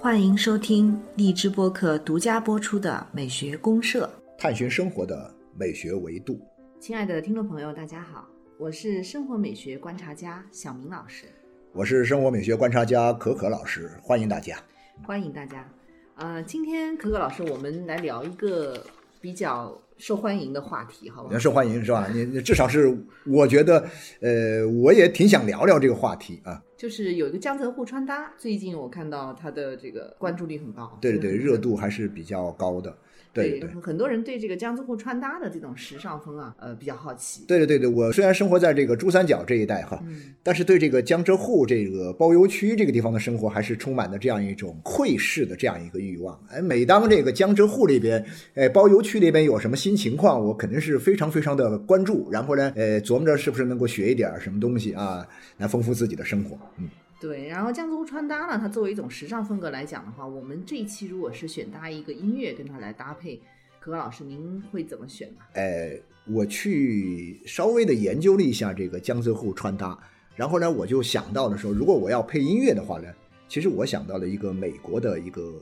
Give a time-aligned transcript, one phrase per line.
[0.00, 6.40] 欢迎收听荔枝播客独家播出的《美学公社》，探寻生活的美学维度。
[6.80, 8.26] 亲爱的听众朋友，大家好，
[8.58, 11.26] 我是生活美学观察家小明老师，
[11.72, 14.56] 我是生活美学观察家可可老师，欢迎大家，
[15.04, 15.68] 欢迎大家。
[16.14, 18.86] 呃，今天可可老师，我们来聊一个
[19.20, 19.78] 比较。
[19.98, 21.38] 受欢迎的话题，好吧？
[21.38, 22.08] 受欢迎是吧？
[22.12, 23.84] 你至少是我觉得，
[24.20, 26.62] 呃，我也挺想聊聊这个话题啊。
[26.76, 32.96] 就是有一个江浙沪穿搭，最近我看到他的这个关注率很高，对对对，热度还是比较高的。
[33.32, 37.44] 对对，很多人对这个江浙沪穿搭的这种时尚风啊，呃，比较好奇。
[37.46, 40.02] 对对对对，我虽然生活在这个珠三角这一带哈，
[40.42, 46.38] 但是对这个江浙沪这个包邮区这个地方的生活，还是充满了这样一种窥视的这样一个欲望。
[46.50, 55.26] 哎，每当这个江浙沪这边，哎，包邮区那边有什么新情况，我肯定是非常非常的关注，然后呢，呃，琢磨着是不是能够学一点什么东西啊，
[55.58, 56.58] 来丰富自己的生活。
[56.78, 56.88] 嗯。
[57.20, 63.40] 对，然后江浙沪穿搭呢，它作为一种时尚风格来讲的话，我们这一期如果是选搭一个音乐跟它来搭配，
[63.80, 65.40] 可可老师您会怎么选呢？
[65.54, 69.98] 呃，我去稍微的研究了一下这个江浙沪穿搭，
[70.36, 73.08] 然后呢，我就想到了说，如果我要配音乐的话呢，
[73.48, 75.52] 其实我想到了一个美国的一个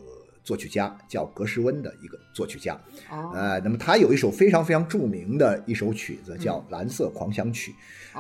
[0.45, 2.79] 作曲家，叫格什温的一个作曲家。
[3.11, 3.33] 哦。
[3.35, 7.75] 呃，那么他有一首非常非常著名的一首曲子叫《蓝色狂想曲》。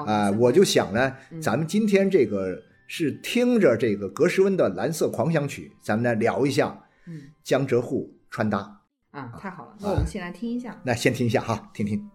[0.06, 2.62] 啊，我就想呢，咱们今天这个。
[2.86, 8.82] 是听着这个格什温的《蓝色狂想曲》，咱们来聊一下，嗯，江浙沪穿搭。
[9.10, 12.10] 啊，太好了，那我们先来听一下，那先听一下哈，听听。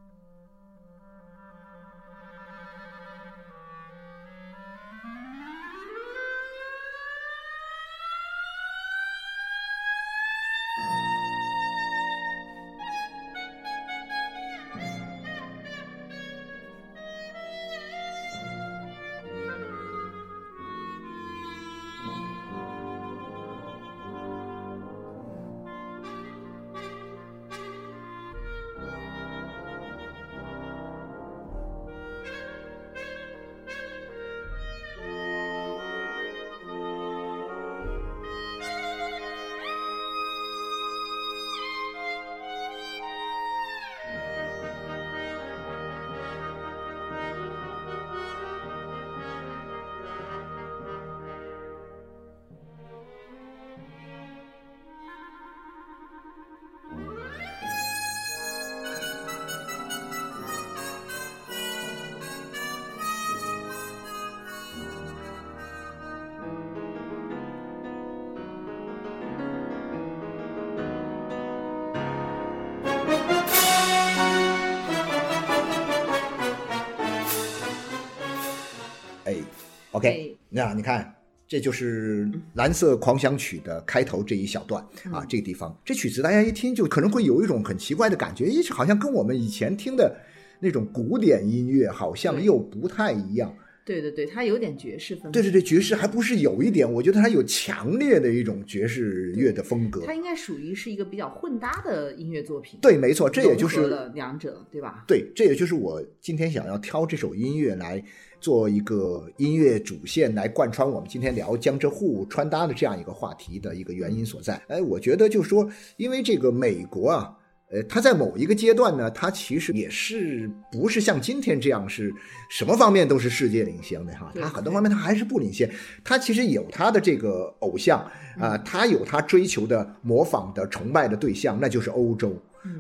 [80.09, 81.13] OK，那你看，
[81.47, 82.25] 这就是
[82.55, 90.15] 《蓝色狂想曲》的开头这一小段啊，这个地方，这曲子大家一听就可能会有一种很奇怪的感觉，咦，好像跟我们以前听的
[90.59, 93.55] 那种古典音乐好像又不太一样。
[93.83, 95.31] 对对对，它有点爵士风。
[95.31, 100.03] 对对对，爵士还不是有一点，我觉得它有强烈的一种爵士乐的风格。
[100.05, 102.79] 它应该属于是一个比较混搭的音乐作品。
[102.79, 105.03] 对，没错，这也就是两者，对吧？
[105.07, 108.01] 对，这也就是我今天想要挑这首音乐来。
[108.41, 114.59] 做一个音乐主线来贯穿我们今天聊江浙沪穿搭的这样一个话题的一个原因所在。
[114.67, 117.37] 哎，我觉得就是说，因为这个美国啊，
[117.69, 122.11] 呃，它在某一个阶段呢，它其实也是不是像今天这样是
[122.49, 125.69] 什么方面都是世界领先的哈，它很多方面它还是不领先。
[126.03, 128.03] 它其实有它的这个偶像
[128.39, 132.35] 啊，它有它追求的、模仿的、崇拜的对象，那就是欧洲。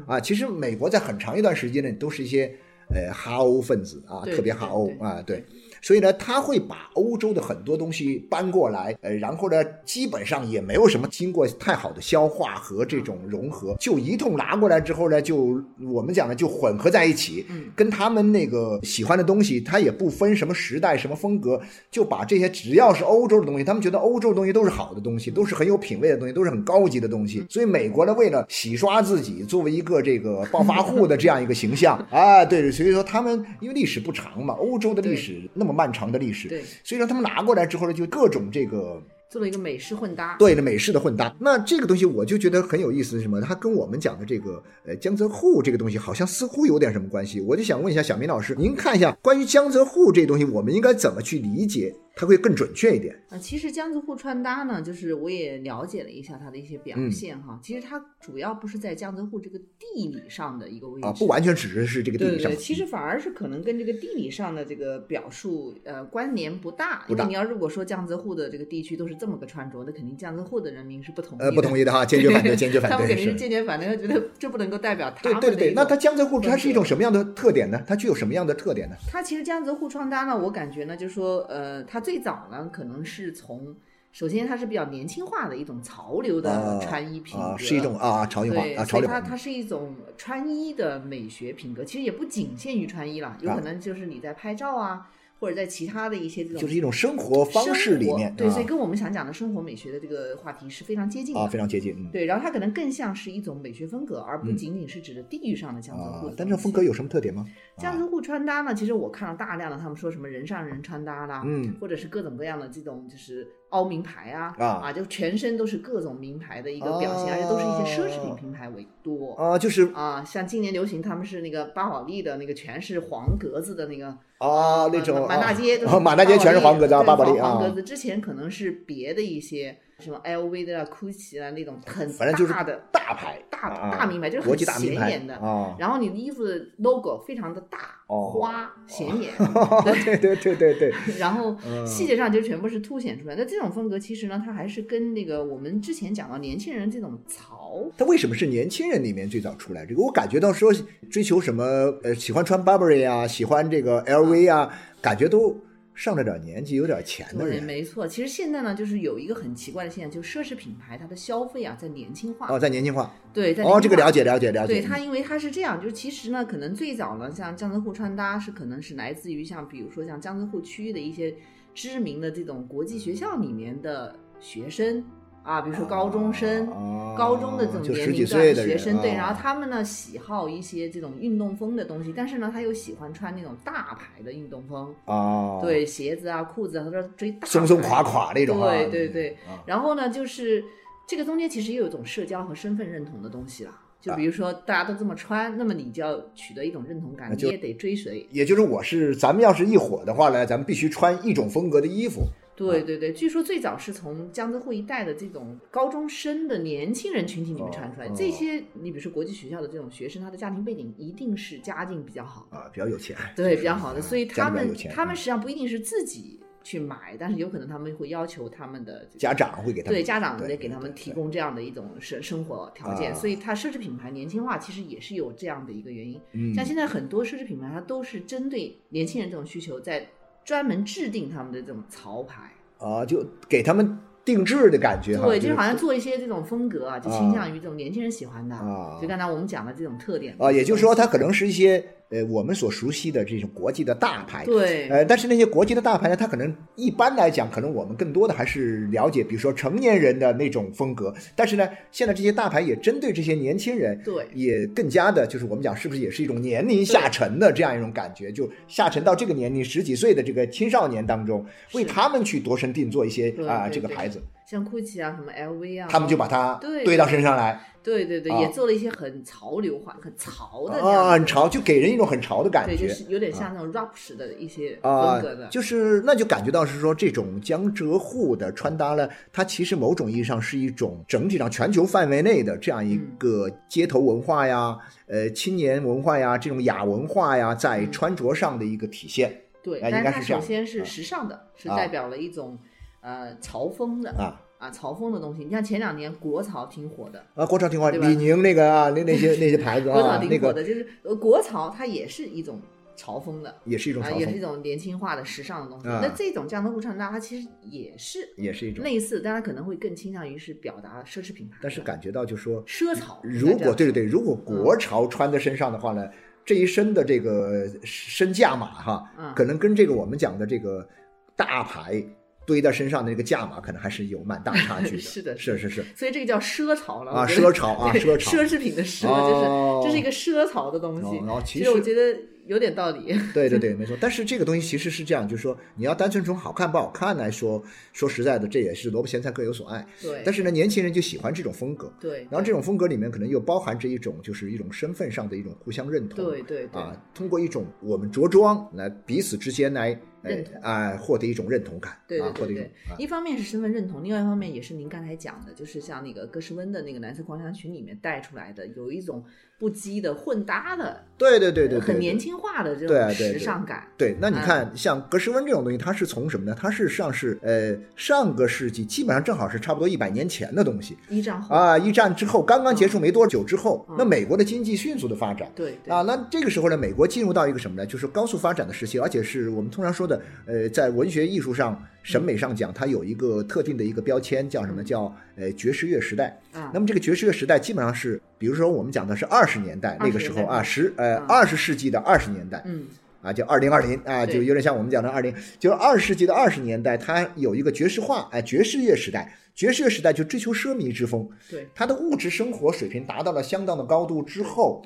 [0.07, 2.51] 啊，其实美国在很长一段时间内都是一些。
[2.93, 5.43] 呃，哈欧分子啊，特别哈欧啊，对，
[5.81, 27.43] 所以呢，他会把欧洲的很多东西搬过来，呃，然后呢，基本上也没有什么经过太好的消化和这种融合，就一通拿过来之后呢，就我们讲的就混合在一起，跟他们那个喜欢的东西，他也不分什么时代、什么风格，就把这些只要是欧洲的东西，他们觉得欧洲的东西都是好的东西，都是很有品位的东西，都是很高级的东西。
[27.49, 32.71] 所以美国呢，为了洗刷自己作为一个这个暴发户的这样一个形象啊，对。
[32.71, 41.33] 所以说他们因为历史不长嘛，欧洲的历史那么漫长的历史，对，所以让他们拿过来之后呢，就各种这个做了一个美式混搭，对的美式的混搭。
[41.39, 43.39] 那这个东西我就觉得很有意思，是什么？
[43.39, 47.39] 它跟我们讲的这个呃江浙沪这个东西好像似乎有点什么关系。
[47.39, 51.95] 我就想问一下小明老师，您看一下关于江浙沪这东西，我们应该怎么去理解？
[52.21, 53.15] 它会更准确一点。
[53.29, 57.59] 啊，其实江浙沪穿搭呢，就是我也了解了一下它的一些表嗯现哈。
[57.63, 62.51] 其实它主要不是在江浙沪这个地理上的一个位置啊，不完全只是这个地理上。
[62.51, 67.03] 对对对，其实反而是可能跟这个地理上的这个表述呃关联不大。
[67.07, 71.45] 不大因为你要如果说江浙沪的这个地区都是这么个穿着，那肯定江浙沪的人民是不同意的。
[71.45, 72.93] 呃，不同意的哈，坚决反对，坚决反对。
[72.93, 77.81] 他们肯定是是坚决反对，他觉得这不能够代表他们对对对对，那他江浙沪它是一种什么样的特点呢？
[77.87, 78.95] 它具有什么样的特点呢？
[79.09, 83.75] 它其实江浙沪穿搭呢，我感觉呢，就是说，呃，它最早呢，可能是从，
[84.11, 95.09] 首先它是比较年轻化的一种潮流的啊穿衣品格，啊，是一种啊潮流对，化啊潮流它它是一种穿衣的美学品格，其实也不仅限于穿衣了，有啊可能就是你在拍照啊，
[95.39, 101.39] 或者在其他的一些这种就是一种生活方式里面，对，啊所以跟我们想讲的生活美学的这个话题是非常接近的。
[101.41, 106.31] 啊非常接近，嗯对，然后它可能更像是一种美学风格，而不嗯仅仅是指的地域上的江浙沪的。
[106.31, 107.45] 啊但这风格有什么特点吗？
[107.77, 119.33] 江浙沪穿搭呢，其实我看了大量的他们说什么人上人穿搭啦，嗯或者是各种各样的这种就是凹名牌啊啊就全身都是各种名牌的一个表现，而且都是一些奢侈品品牌为多。
[119.35, 124.07] 啊，就是啊，像今年流行，他们是那个巴宝莉的那个，全是黄格子的那个
[124.37, 127.81] 啊那种满大街满大街全是黄格子啊，巴巴宝莉啊黄格子。
[127.81, 135.35] 之前可能是别的一些什么 LV 的啊、GUCCI 啊那种很反正就是大的大牌大啊大名牌，就是很显眼的。
[135.35, 137.77] 啊，然后你的衣服的 logo 非常的大、
[138.07, 139.31] 哦花、显眼，
[139.85, 143.35] 对对对对对， 然后嗯细节上就全部是凸显出来。
[143.35, 149.85] 那这种风格其实呢，它还是跟那个我们之前讲到年轻人这种潮，它为什么是年轻人里面最早出来？
[149.85, 150.71] 这个我感觉到说
[151.09, 151.63] 追求什么
[152.03, 155.55] 呃，喜欢穿 Burberry 啊，喜欢这个 LV 啊，感觉都
[156.01, 158.07] 上了点年纪、有点钱的对，人没错。
[158.07, 162.47] 其实现在呢，就是有一个很奇怪的现象，就是奢侈品牌它的消费啊在年轻化。
[162.49, 164.21] 哦，在年轻化对，在哦，这个了解。
[164.21, 164.73] 解了解了解。
[164.73, 171.35] 对它，因为它是这样，就是其实呢，可能最早呢，像江浙沪穿搭是可能是来自于像比如说像江浙沪区域的一些
[171.75, 175.05] 知名的这种国际学校里面的学生
[175.43, 190.63] 啊，比如说高中生、哦高中的这种年龄段的学生，对，啊然后他们呢喜好一些这种运动风的东西，但是呢，他又喜欢穿那种大牌的运动风，啊，对，鞋子啊、裤子啊，他说追大松松垮垮那种啊，对对对啊然后呢，就是
[191.05, 193.71] 这个中间其实也有一种社交和身份认同的东西了。
[193.99, 198.25] 就比如说大家都这么穿，那么你就要取得一种认同感，你也得追随。
[198.31, 202.23] 也就是我是咱们要是一伙的话呢，咱们必须穿一种风格的衣服。
[202.69, 208.07] 对对对，据说最早是从江浙沪一带的这种高中生的年轻人群体里面传出来。
[208.07, 208.13] 哦。
[208.15, 223.15] 这些你比如说国际学校的这种学生，他的家庭背景一定是家境比较好的，啊，比较有钱，对，比较好的，啊所以他们他们实际上不一定是自己去买，但是有可能他们会要求他们的家长会给他们对家长对得给他们提供这样的一种生生活条件，啊。
[223.15, 226.21] 所以它奢侈品牌年轻化其实也是有这样的一个原因。
[226.33, 226.53] 嗯。
[226.53, 230.07] 像现在很多奢侈品牌，它都是针对年轻人这种需求，在
[230.43, 232.51] 专门制定他们的这种潮牌。
[232.77, 238.55] 啊，就给他们定制的感觉，对，就就是好像做一些这种风格啊，就倾向于这种年轻人喜欢的。
[238.55, 251.13] 啊就刚才我们讲的这种特点啊，也就是说，它可能是一些呃我们所熟悉的这种国际的大牌，对呃，但是那些国际的大牌呢，它可能一般来讲，可能我们更多的还是了解，比如说成年人的那种风格。
[251.35, 272.87] 但是呢，现在这些大牌也针对这些年轻人，对也更加的，就是我们讲是不是也是一种年龄下沉的这样一种感觉，就下沉到这个年龄十几岁的这个青少年当中，为他们去度身定做一些啊这个牌子，像 GUCCI 啊，什么 LV 啊，他们就把它对堆到身上来对对对，啊也做了一些很潮流化、很潮的这啊，样很潮，就给人一种很潮的感觉对，觉。
[272.87, 292.57] 就是有点像那种 rap 式的一些啊风格的。，就是那就感觉到是说这种江浙沪的穿搭呢，它其实某种意义上是一种整体上全球范围内的这样一嗯个街头文化呀、呃青年文化呀、这种雅文化呀，在嗯穿着上的一个体现对，啊但是它首先是啊时尚的，是啊代表了一种
[293.01, 294.39] 呃潮风的啊。
[294.61, 295.43] 啊潮风的东西。
[295.43, 302.61] 你像前两年国潮挺火的，啊，国潮挺火，李宁那个啊，那那些 那些牌子国潮啊，那个挺火的，就是呃国潮它也是一种
[302.95, 303.49] 潮风的。
[303.49, 305.87] 啊，也是一种潮也是一，种年轻化的时尚的东西。
[305.87, 308.83] 啊那这种江浙沪穿搭，它其实也是也是一种。
[308.83, 311.57] 类似，但它可能会更倾向于是表达奢侈品牌。
[311.61, 316.07] 但是感觉到就说，奢潮，如果对对对，如果国潮穿在身上的话呢，
[316.45, 320.87] 这一身的这个身价码哈，嗯可能跟这个我们讲的这个
[321.35, 322.03] 大牌
[322.51, 324.99] 堆在身上的这个价码，可能还是有蛮大差距的。
[325.01, 328.31] 是的是是是所以这个叫奢潮了啊，奢潮啊，奢潮。
[328.31, 331.17] 奢侈品的奢，哦就是这是一个奢潮的东西。
[331.17, 333.17] 哦然后其其实我觉得有点道理。
[333.33, 333.95] 对对对，没错。
[334.01, 339.85] 但是这个东西其实是这样，就是说你要单纯从好看不好看来说，说实在的，这也是萝卜咸菜各有所爱。
[340.01, 341.93] 对，但是呢，年轻人就喜欢这种风格。
[341.99, 346.25] 对，然后这种风格里面可能又包含着一种，就是一种身份上的一种互相认同。
[346.25, 359.23] 对对对啊，通过一种我们着装来彼此之间来认同哎，获得一种认同感，对对对对一种啊，一方面是身份认同，另外一方面也是您刚才讲的，就是像那个格什温的那个蓝色狂想曲里面带出来的，有一种
[359.59, 362.21] 不羁的混搭的，对对对对对，对很年。
[362.21, 363.87] 轻化的这种时尚感。
[363.97, 366.55] 对，那你嗯看，像格什温这种东西，它是从什么呢？
[366.55, 371.75] 它是上是呃上个世纪，基本上正好是差不多一百年前的东西一战后，啊。
[371.79, 377.83] 一战之后刚刚结束没多久之后，嗯那美国的经济迅速的发展，对对啊，那这个时候呢，美国进入到一个什么呢？
[377.87, 380.10] 就是高速发展的时期，而且是我们通常说的，
[380.45, 384.83] 呃，在文学艺术上、审美上讲，它有一个特定的一个标签，叫什么？
[384.83, 386.39] 叫呃爵士乐时代。
[386.51, 392.85] 啊那么这个爵士乐时代基本上是，比如说我们讲的是二十年代那个时候20年代啊，十呃嗯二十世纪的二十年代，嗯
[393.21, 399.37] 啊，就二零二零啊，就有点像我们讲的二零，就是二十世纪的二十年代，它有一个爵士化，哎，爵士乐时代。
[399.53, 404.81] 爵士乐时代就追求奢靡之风，对它的物质生活水平达到了相当的高度之后，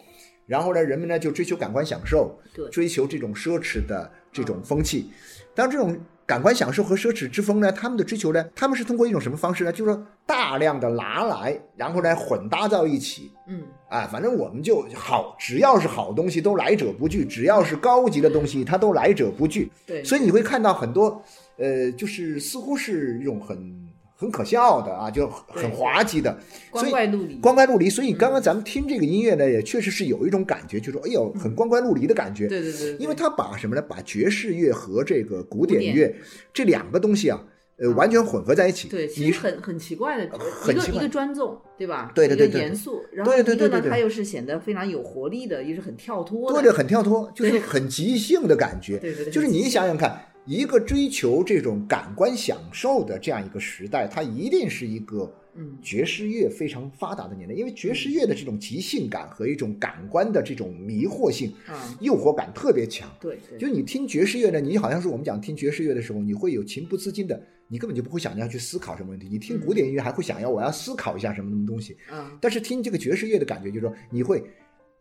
[0.47, 4.11] 然后呢，人们呢就追求感官享受，对追求这种奢侈的
[4.43, 5.09] 这种风气。
[5.53, 9.71] 当然，这种感官享受和奢侈之风呢，他们的追求呢，他们是通过一种什么方式呢？
[9.71, 19.71] 就是说大量的拿来，然后呢混搭到一起，嗯啊，反正我们就好，只要是好东西都来者不拒，只要是高级的东西它都来者不拒。
[19.85, 21.23] 对，所以你会看到很多，
[21.57, 23.87] 呃，就是似乎是一种很
[24.25, 26.35] 很可笑的啊，就很滑稽的，
[26.73, 27.89] 所光以怪陆离，光怪陆离。
[27.89, 32.47] 所以刚刚咱们听这个音乐呢，也确实是有一种感觉，就是说，哎呦，很光怪陆离的感觉。
[32.47, 33.81] 对对对，因为他把什么呢？
[33.81, 36.13] 把爵士乐和这个古典乐
[36.51, 37.39] 这两个东西啊，
[37.77, 38.87] 呃，嗯完全混合在一起。
[38.87, 42.11] 对，其你实很很奇怪的，一个一个专重，对吧？
[42.15, 48.97] 对对对对严肃，然后对对一个呢，对对对它又是显得非常有活力的，又是很跳脱的，对对很跳脱，就是很即兴的感觉。
[48.97, 63.09] 对对对，就是你想想看，一个追求这种感官享受的这样一个时代，它一定是一个嗯爵士乐非常发达的年代，因为爵士乐的这种即兴感和一种感官的这种迷惑性、啊，诱惑感特别强。
[63.19, 69.27] 对对，就你听爵士乐呢，你好像是我们讲听爵士乐的时候，你会有情不自禁的，你根本就不会想要去思考什么问题。
[69.29, 74.43] 你听古典音乐还会想要我要思考一下什么什么东西，嗯但是听这个爵士乐的感觉就是说你会。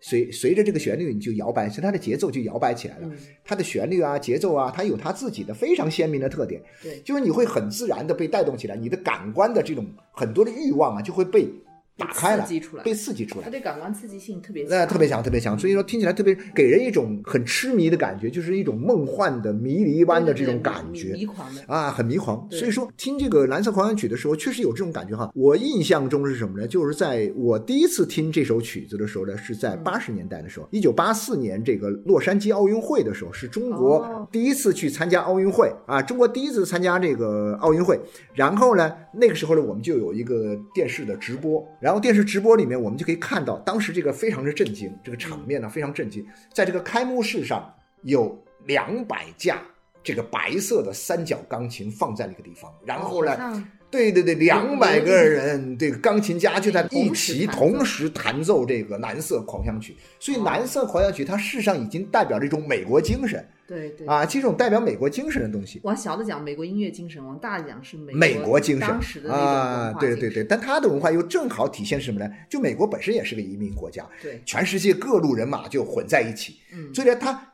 [0.07, 3.09] 随随着这个旋律，你就摇摆，所以它的节奏就摇摆起来了。
[3.11, 7.01] 嗯，它的旋律啊、节奏啊，它有它自己的非常鲜明的特点，对。
[7.01, 11.49] 就是你会很自然的被带动起来，你的感官的这种很多的欲望啊，就会被
[11.97, 12.45] 打开了
[12.83, 13.45] 被刺激出来。
[13.45, 21.13] 它对感官刺激性特别那特别强，特别强，所以说听起来特别给人一种很痴迷的感觉，就是一种梦幻的迷离般的这种感觉。
[21.13, 22.47] 迷迷狂的，啊，很迷狂。
[22.51, 25.31] 所以说，听这个《蓝色狂想曲》的时候，确实有这种感觉哈。
[25.35, 26.67] 我印象中是什么呢？
[26.67, 38.01] 就是在我第一次听这首曲子的时候呢，是在嗯八十年代的时候，一九八四年这个洛杉矶奥运会的时候，是中国哦第一次去参加奥运会啊，中国第一次参加这个奥运会。
[38.35, 47.71] 然后呢，那个时候呢，我们就有一个电视的直播，然后电视直播里面我们就可以看到，当时这个非常的震惊，这个场面呢非常震惊，在这个开幕式上
[48.05, 49.61] 有两百架。
[50.03, 64.05] 这个白色的三角钢琴放在那个地方，然后呢，对对对，两百个人，这个钢琴家就在一起同时弹奏这个蓝色狂想曲，所以哦蓝色狂想曲它事实上已经代表这种美国精神对对。
[64.07, 65.81] 啊，这种代表美国精神的东西。
[65.85, 72.29] 往小的讲，美国音乐精神；往大的讲是美美国精神当时的那种对对对，但它的文化又正好体现什么呢？
[72.51, 77.54] 就美国本身也是个移民国家，对，全世界各路人马就混在一起，嗯，所以呢，它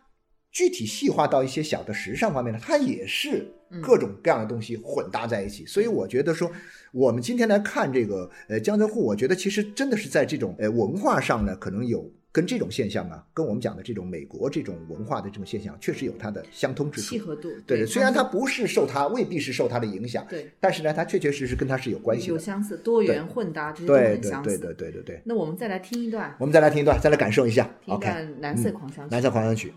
[0.50, 5.64] 具体细化到一些小的时尚方面呢，它也是嗯各种各样的东西混搭在一起。
[5.64, 6.50] 所以我觉得说，
[6.92, 17.10] 我们今天来看这个呃江浙沪，我觉得其实真的是在这种呃文化上呢，可能有跟这种现象啊，跟我们讲的这种美国这种文化的这种现象，确实有它的相通之处。
[17.10, 22.32] 契合度，对对，虽然它它不是受它未必是受它的影响，对但是呢，它确确实实跟它是有关系的。
[22.32, 24.58] 有相似，多元混搭，这些都对对很相似。
[24.58, 25.22] 对对对对对。
[25.24, 27.68] 那我们再来听一段，我们再来听一段，再来感受一下。
[27.84, 29.12] 听一段蓝色狂想曲。
[29.12, 29.72] 蓝色狂想曲。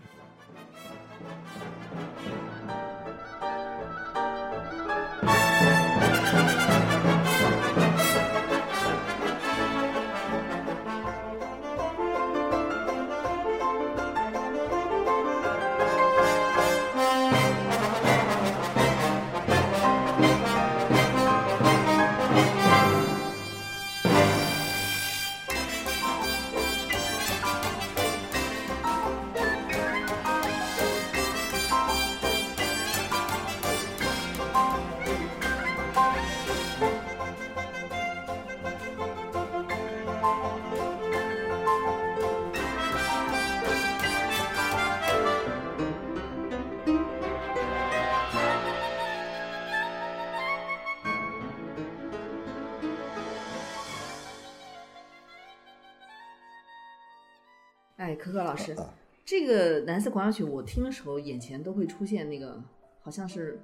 [58.40, 62.62] 哎，可可老师，啊这个蓝色狂想曲我听的时候，眼前都会出现那个
[63.00, 63.58] 好像是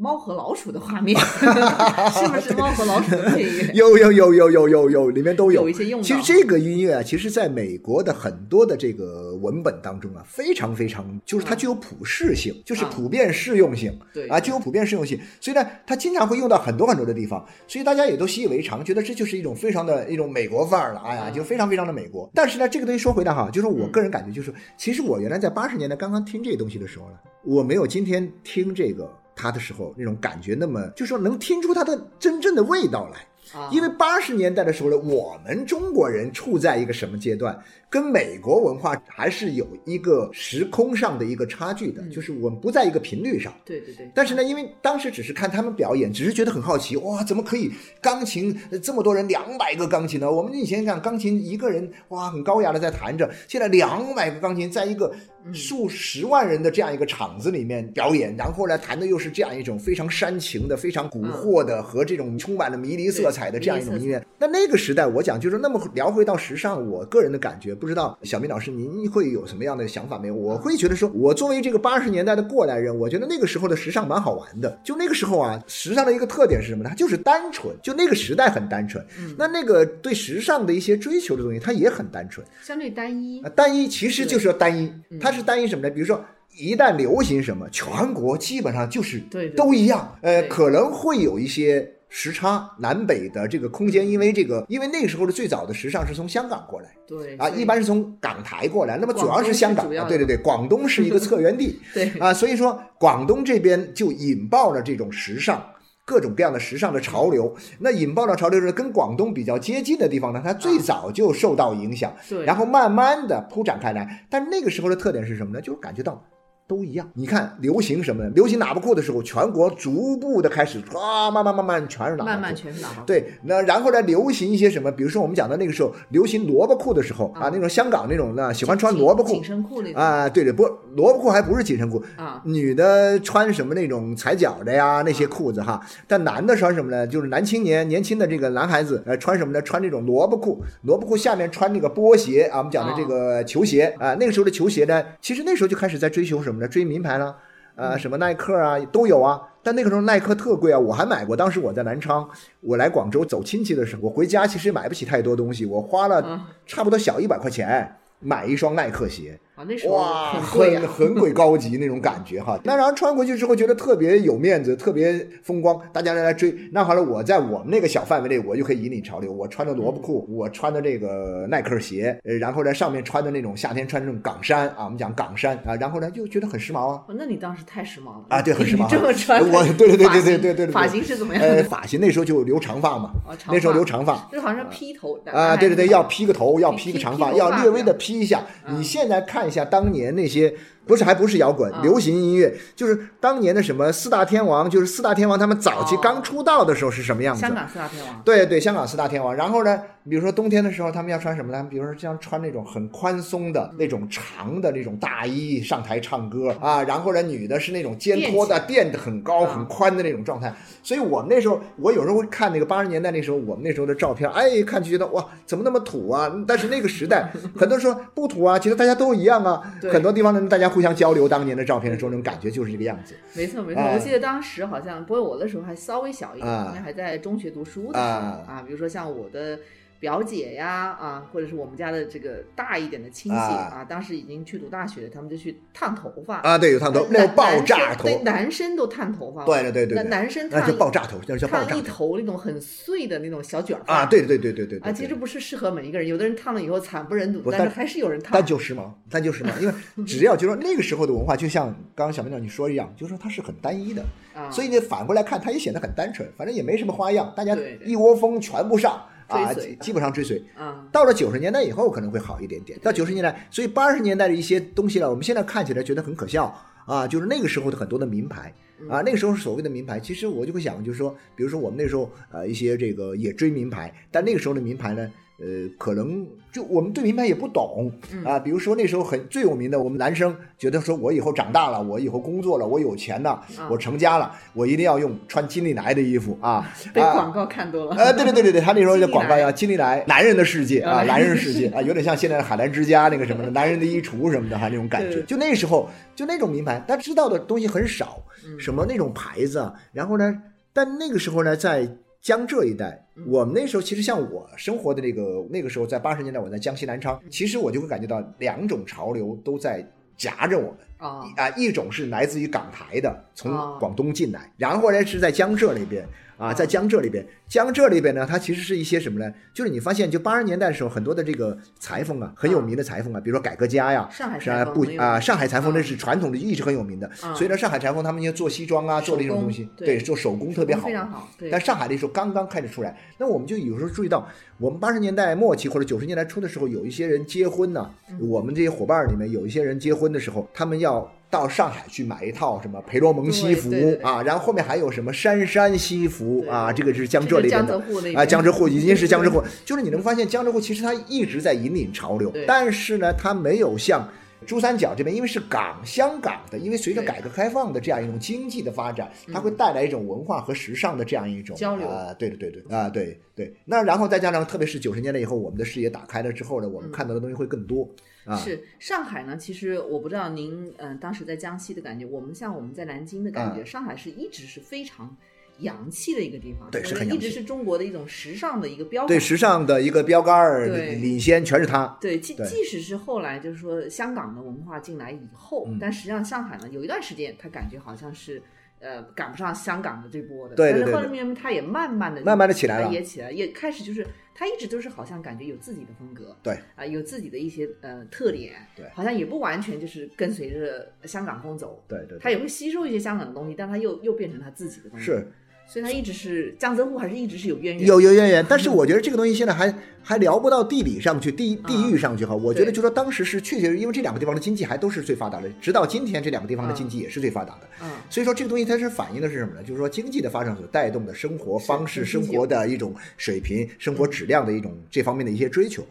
[0.00, 3.70] 猫和老鼠的画面， 是不是猫和老鼠的配乐？
[3.74, 6.02] 有有有有有有有，里面都有有一些用。
[6.02, 13.94] 其实这个音乐啊，其实在美国的很多的这个文本当中啊，非常非常，就是它具有普适性，就是普遍适用性。
[14.14, 21.00] 对啊，具有普遍适用性，所以呢，它经常会用到很多很多的地方，所以大家也都习以为常，觉得这就是一种非常的一种美国范儿了。
[21.00, 22.30] 哎呀，就非常非常的美国。
[22.34, 29.06] 但是呢，这个东西说回来哈，就是我个人感觉，就是其实我原来在八十年代刚刚听这个东西的时候呢，我没有今天听这个。
[29.40, 33.26] 他的时候那种感觉，那么就说能听出他的真正的味道来。
[33.72, 37.58] 因为八十年代的时候呢，我们中国人处在一个什么阶段？
[37.90, 43.52] 跟美国文化还是有一个时空上的一个差距的，就是我们不在一个频率上。
[43.64, 44.08] 对对对。
[44.14, 50.30] 但是呢，因为当时只是看他们表演，只是觉得很好奇，哇，怎么可以钢琴这么多人，两百个钢琴呢？
[50.30, 55.12] 我们以前讲钢琴一个人哇很高雅的在弹着，现在两百个钢琴在一个
[55.52, 64.24] 数十万人的这样一个场子里面表演，然后呢弹的又是这样一种非常煽情的、非常蛊惑的和这种充满了迷离色彩的这样一种音乐。
[64.38, 67.76] 那那个时代，我讲就是那么聊回到时尚，我个人的感觉。
[67.80, 70.34] 不知道小明老师您会有什么样的想法没有？
[70.34, 74.78] 我会觉得说，我作为这个八十年代的过来人，我觉得那个时候的时尚蛮好玩的。
[74.84, 76.90] 就那个时候啊，时尚的一个特点是什么呢？
[76.90, 77.74] 它就是单纯。
[77.82, 79.02] 就那个时代很单纯。
[79.38, 83.42] 那那个对时尚的一些追求的东西，它也很单纯，相对单一。
[83.56, 85.90] 单一其实就是单一，它是单一什么呢？
[85.90, 86.22] 比如说，
[86.58, 89.18] 一旦流行什么，全国基本上就是
[89.56, 90.14] 都一样。
[90.20, 91.94] 呃，可能会有一些。
[92.12, 105.64] 时差南北的这个空间，因为这个，因为那个时候的最早的时尚是从香港过来，对啊，一般是从港台过来，那么主要是香港，对对对，广东是一个策源地， 对啊，所以说广东这边就引爆了这种时尚，
[106.04, 107.56] 各种各样的时尚的潮流。
[107.78, 114.26] 那引爆了潮流是跟广东比较接近的地方呢，它最早就受到影响，对，然后慢慢的铺展开来。
[114.28, 115.60] 但那个时候的特点是什么呢？
[115.60, 116.20] 就是感觉到。
[116.70, 118.24] 都一样，你看流行什么？
[118.28, 123.06] 流行喇叭裤的时候，全国逐步的开始啊，慢慢慢慢全是喇叭裤，慢慢全是喇叭裤。
[123.06, 124.92] 对，那然后呢，流行一些什么？
[124.92, 130.62] 比如说我们讲的那个时候流行萝卜裤的时候啊，那种香港那种呢，喜欢穿萝卜裤、紧身裤那种啊，对对，不，
[130.94, 137.04] 萝卜裤还不是紧身裤啊，女的穿什么那种踩脚的呀那些裤子哈，但男的穿什么呢？
[137.04, 139.60] 就是男青年年轻的这个男孩子呃穿什么呢？
[139.62, 146.68] 穿这种萝卜裤，萝卜裤下面穿那个波鞋啊，我们讲的这个球鞋啊，那个时候的球鞋呢，其实那时候就开始在追求什么呢？
[146.68, 147.36] 追名牌了。
[147.76, 151.34] 啊，什么耐克啊都有啊，但那个时候耐克特贵啊，我还买过。
[151.34, 152.28] 当时我在南昌，
[152.60, 159.40] 我来广州走亲戚的时候，我回家其实买不起太多东西，我花了差不多小一百块钱买一双耐克鞋。
[159.88, 162.58] 哇，很很鬼高级那种感觉哈。
[162.64, 166.54] 那然后穿回去之后觉得特别有面子，特别风光，大家来来追。
[166.72, 169.32] 那好了，我在我们那个小范围内，我就可以引领潮流。
[169.32, 177.02] 我穿的萝卜裤，我穿的这个耐克鞋，呃，然后在上面穿的那种夏天穿那种港衫啊，我们讲港衫啊，然后呢就觉得很时髦啊。
[177.08, 178.88] 那你当时太时髦了啊，对，很时髦。
[178.90, 181.42] 这么穿， 我对对对对对对对发型是怎么样？
[181.42, 183.10] 呃，发型那时候就留长发嘛，
[183.48, 188.42] 那时候留长发，就好像披头啊，对对对，要披个头，要披个长发，要略微的披一下。
[188.68, 190.30] 你现在看一下当年那。
[190.30, 190.54] 些
[190.86, 197.42] 不是还不是摇滚，流行音乐就是当年的什么四大天王，就是四大天王他们早期刚出道的时候是什么样子？
[197.42, 198.22] 香港四大天王。
[198.24, 199.34] 对对，香港四大天王。
[199.34, 201.64] 然后呢，比如说冬天的时候，他们要穿什么呢？
[201.70, 206.82] 比如说像穿那种很宽松的那种长的那种大衣上台唱歌啊。
[206.82, 210.52] 然后呢，女的是那种肩托的垫的很高很宽的那种状态。
[210.82, 216.32] 所以我们那时候，我有时候会看那个八十年代那时候我们那时候的照片，哎，看就觉得哇，怎么那么土啊？
[216.48, 219.60] 但是那个时代， 很多人说不土啊，其实大家都一样啊。
[219.92, 223.14] 很多地方呢，大家互相交流当年的照片的时候，那种感觉就是这个样子。
[223.34, 229.58] 没错没错，我记得当时好像，不过我的时候还稍微小一点，应该还在中学读书的时候啊，比如说像我的。
[230.00, 249.74] 表姐呀，啊，或者是我们家的这个大一点的亲戚啊，当时已经去读大学，他们就去烫头发啊，对，有烫头，那爆炸头，男生都烫头发，对对对对，那男生烫爆炸头，爆炸烫一头那种很碎的那种小卷发啊，对对对对对对，啊，其实不是适合每一个人，有的人烫了以后惨不忍睹，但是还是有人烫，但就时髦，但就时髦，因为
[250.06, 254.02] 只要就说那个时候的文化，就像刚刚小明长你说一样，就是说它是很单一的，
[254.34, 259.02] 啊所以你反过来看，它也显得很单纯，反正也没什么花样，大家一窝蜂全部上。
[259.30, 260.42] 啊，基本上追随。
[260.58, 262.78] 嗯，到了九十年代以后可能会好一点点。
[262.80, 266.54] 到九十年代，所以八十年代的一些东西呢，我们现在看起来觉得很可笑
[266.86, 268.52] 啊，就是那个时候的很多的名牌
[268.88, 275.10] 啊，那个时候所谓的名牌，其实我就会想，就是说，比如说我们那时候呃一些这个也追名牌，但那个时候的名牌呢。
[275.40, 275.46] 呃，
[275.78, 278.38] 可能就我们对名牌也不懂嗯啊。
[278.38, 286.50] 比如说那时候很最有名的，我们男生觉得说，我以后长大了，我以后工作了，我有钱了，啊我成家了，我一定要用穿金利来的衣服啊。
[286.50, 287.96] 啊 被广告看多了。
[287.96, 295.22] 呃，对对对对对，他那时候 的广告叫金利来，男人的世界啊，啊 男人世界啊，有点像现在的海澜之家那个什么的，男人的衣橱什么的，哈，那种感觉。
[295.22, 300.36] 就那时候，就那种名牌，他知道的东西很少，嗯什么那种牌子啊，然后呢，
[300.74, 301.88] 但那个时候呢，在
[302.20, 303.24] 江浙一带，嗯。
[303.26, 309.84] 我们那时候其实像我生活的那个那个时候，在八十年代，我在江西南昌，其实我就会感觉到两种潮流都在
[310.16, 310.76] 夹着我们。
[310.98, 313.78] 啊啊，一种是来自于港台的，从哦。
[313.80, 316.06] 广东进来，然后呢是在江浙那边
[316.40, 319.30] 啊，哦在江浙里边，江浙里边呢，它其实是一些什么呢？
[319.52, 331.28] 就是你发现，就八十年代的时候，很多的这个裁缝啊，很有名的裁缝啊，比如说改革家呀，上海是啊不裁缝很有啊，上海裁缝那啊是传统的，一直很有名的，嗯所以呢，上海裁缝他们就做西装啊，做的一种东西，对对，做手工特别好，非常好。
[331.38, 334.26] 对，但上海那时候刚刚开始出来，那我们就有时候注意到，
[334.58, 343.70] 我们八十年代末期或者九十年代初的时候，有一些人结婚呢，嗯我们这些伙伴里面有一些人结婚的时候，他们要到上海去买一套什么培罗蒙西服
[344.02, 347.80] 啊，然后后面还有什么杉杉西服啊，这个是江浙那边的。
[348.16, 354.08] 啊，江浙沪已经是江浙沪，就是你能发现江浙沪其实它一直在引领潮流，但是呢，它没有像
[354.46, 363.54] 珠三角这边，因为是港香港的，因为随着改革开放的这样一种经济的发展，它会带来一种文化和时尚的这样一种交流啊，对对对对啊，对对。
[363.64, 367.88] 那然后再加上，特别是九十年代以后，我们的视野打开了之后呢，我们看到的东西会更多
[368.24, 368.36] 啊。
[368.36, 375.16] 是上海呢，其实我不知道您嗯、呃当时在江西的感觉，我们像我们在南京的感觉，上海是一直是非常
[375.58, 379.08] 洋气的一个地方，对是很一直是中国的一种时尚的一个标杆。
[379.08, 380.94] 对时尚的一个标杆儿对。
[380.94, 381.98] 领先全是它。
[382.00, 382.46] 对，即对。
[382.46, 385.78] 即使是后来就是说香港的文化进来以后，嗯。
[385.78, 388.42] 但实际上上海呢有一段时间，它感觉好像是
[388.80, 392.90] 呃赶不上香港的这波的，对对对但是后面它也慢慢的慢慢的起来了。
[392.90, 394.06] 也起来，也开始就是
[394.40, 396.58] 它一直都是好像感觉有自己的风格，对。
[396.74, 398.88] 啊、有自己的一些呃特点，对。
[398.94, 405.26] 好像也不完全就是跟随着香港风走，对对他也会吸收一些香港的东西，但他又又变成他自己的东西，是，
[405.72, 412.34] 所以它一直是江浙沪还是一直是有渊源，有有渊源，但是我觉得这个东西现在还还聊不到地理上去，地地域上去哈。
[412.34, 417.68] 我觉得就说当时是确实，因为这两个地方的经济还都是最发达的，直到今天这两个地方的经济也是最发达的。
[417.84, 419.62] 嗯，所以说这个东西它是反映的是什么呢？
[419.62, 425.86] 就是说经济的发展所带动的生活方式、生活的一种水平、生活质量的一种这方面的一些追求。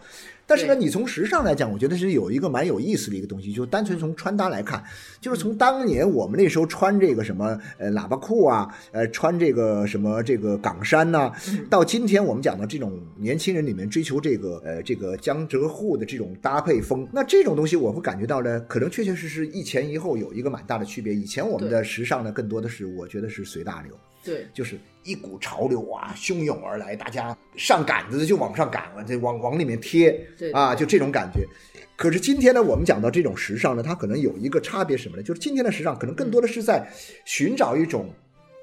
[0.50, 4.84] 但是呢，你从时尚来讲，我觉得是有一个蛮有意思的一个东西，就单纯从穿搭来看，
[5.22, 11.32] 就是从当年我们那时候穿这个什么呃喇叭裤啊，呃穿这个什么这个港衫呐、
[11.70, 21.14] 到今天我们讲的这种年轻人里面追求这个呃这个江浙沪的这种搭配风，那这种东西我会感觉到呢，可能确确实实一前一后有一个蛮大的区别。
[21.14, 23.96] 以前我们的时尚呢，更多的是我觉得是随大流。
[24.24, 31.48] 对，就是一股潮流啊，汹涌而来，大家上杆子就往上赶，这往往里面贴对啊，就这种感觉。
[31.96, 35.24] 可是今天呢，我们讲到这种时尚呢，它可能有一个差别什么呢？
[35.24, 36.88] 就是今天的时尚可能更多的是在
[37.26, 38.10] 寻找一种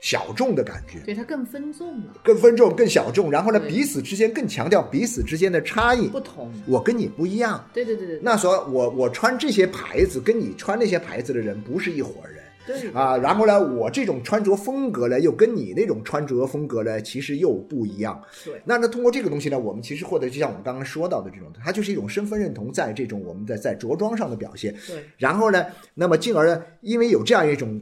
[0.01, 6.21] 小众的感觉，对，它更分众了，更分众、更小众，然后呢，彼此之间更强调彼此之间的差异不。
[6.21, 12.36] 同，我跟你不一样，对对对对，那说我我穿这些牌子，跟你穿那些牌子的人不是一伙人。
[12.67, 18.21] 对啊，然后呢，我这种穿着风格呢，又跟你那种穿着风格呢，其实又不一样。
[18.45, 24.75] 对那那通过这个东西呢，我们其实获得就像我们刚刚说到的这种，它就是一种身份认同，在这种我们的在着装上的表现。
[24.87, 27.81] 对然后呢，那么进而呢，因为有这样一种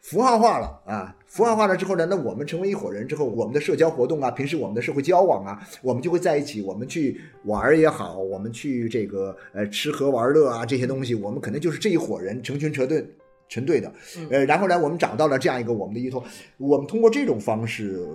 [0.00, 13.06] 符号化了啊，符号化了之后呢，那我们成为一伙人之后，我们的社交活动啊，平时我们的社会交往啊，我们就会在一起，我们去玩儿也好，我们去这个呃吃喝玩乐啊这些东西，我们可能就是这一伙人成群成队。
[13.48, 13.92] 成对的，
[14.30, 16.22] 呃，然后呢，我们找到了这样一个我们的依托，
[16.56, 18.06] 我们通过这种方式，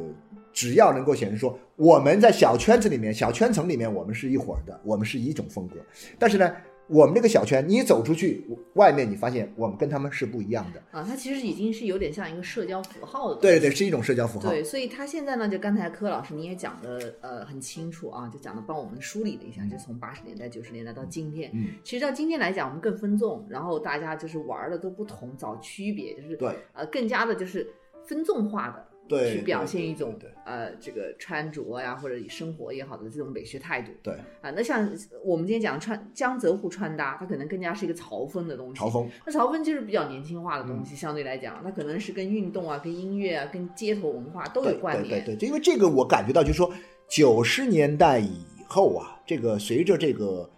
[0.52, 5.76] 只要能够显示说我们在小圈子里面、小圈层里面，我们是一伙儿的，我们是一种风格。
[6.20, 6.54] 但是呢，
[6.91, 10.84] 我们这个小圈，你走出去外面，你发现我们跟他们是不一样的。
[10.91, 14.49] 啊，它其实已经是有点像一个社交符号的对对对，是一种社交符号。
[14.49, 21.49] 对，所以它现在呢，就刚才柯老师你也讲的呃很清楚啊，就讲的帮我们梳理了一下，就从八十年代、九十年代到今天。
[21.54, 27.65] 嗯，其实到今天来讲，我们更分众，然后大家就是玩的都不同，找区别，就是对呃更加的就是
[28.06, 34.52] 分众化的对去表现一种呃这个穿着呀或者生活也好的这种美学态度对，啊。
[34.56, 34.90] 那像
[35.24, 38.76] 我们今天讲穿江浙沪穿搭，它可能更加是一个潮风的东西。
[38.76, 39.10] 潮风。
[39.26, 45.24] 那潮风就是比较年轻化的嗯东西，相对来讲，它可能是跟运动啊、跟音乐啊、跟街头文化都有关联。
[45.24, 46.72] 对对对，因为这个我感觉到，就是说
[47.10, 50.50] 九十年代以后啊，这个随着这个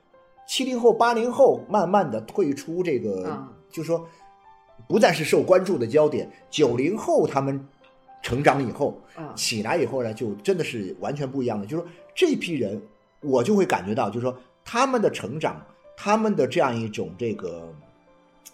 [0.48, 4.08] 七零后、八零后慢慢的退出这个，嗯就是说
[4.88, 6.30] 不再是受关注的焦点。
[6.50, 7.66] 九零后他们
[8.24, 11.68] 成长以后啊起来以后呢，就真的是完全不一样的。
[11.68, 12.82] 就是说这批人
[13.20, 15.64] 我就会感觉到，就是说他们的成长，
[15.96, 17.72] 他们的这样一种这个。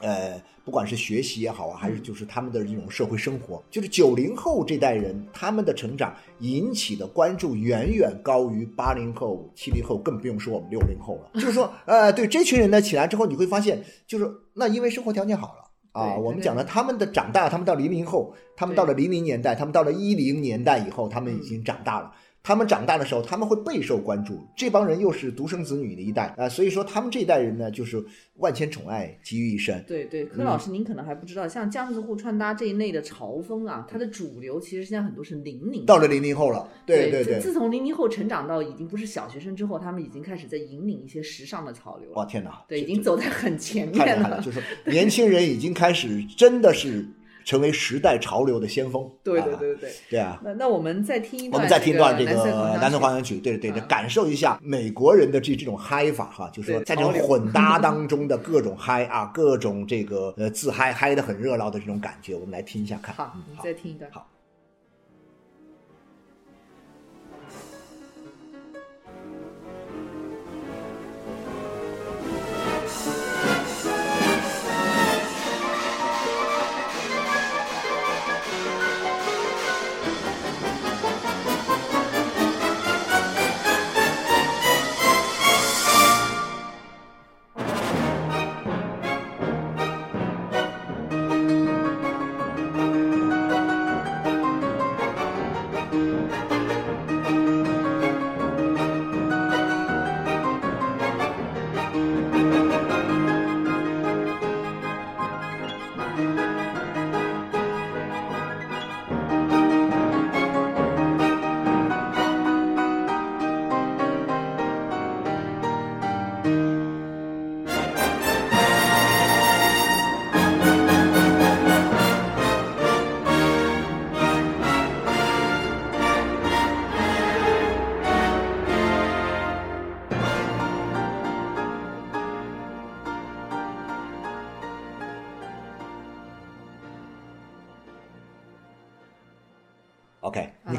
[0.02, 11.32] 呃，不管是学习也好啊，还是就是他们的这种社会生活，就是九零后这代人他们的成长引起的关注远远高于八零后、七零后，更不用说我们六零后了。
[11.34, 16.16] 就是说，呃，对这群人呢起来之后，你会发现，就是那因为生活条件好了啊。
[16.16, 22.12] 我们讲了他们的长大，他们到零零后，他们到了零零年代，他们到了一零年代以后，他们已经长大了。
[22.42, 24.48] 他们长大的时候，他们会备受关注。
[24.56, 28.04] 这帮人又是独生子女的一代啊，所以说他们这一代人呢，就是
[28.36, 29.84] 万千宠爱集于一身。
[29.86, 36.68] 对对，柯老师，您可能还不知道，像江浙沪穿搭这一类的潮风啊，它的主流其实现在很多是零零到了零零后了。
[36.86, 42.16] 对对对，自从零零后成长到已经不是小学生之后，他们已经开始在引领一些时尚的潮流了。
[42.16, 42.64] 哇天哪！
[42.68, 44.42] 对，已经走在很前面了。
[44.42, 47.06] 就是年轻人已经开始真的是。
[47.44, 49.10] 成为时代潮流的先锋。
[49.24, 50.40] 对对对对对，对啊。
[50.44, 52.32] 那那我们再听一段，我们再听一段这个
[52.80, 63.16] 《南村狂想曲》，对对对，感受一下美国人的这这种嗨法哈，就是说在这种混搭当中的各种嗨啊，各种这个呃自嗨嗨的很热闹的这种感觉，我们来听一下看。
[63.16, 64.10] 好，我们再听一段。
[64.12, 64.28] 好。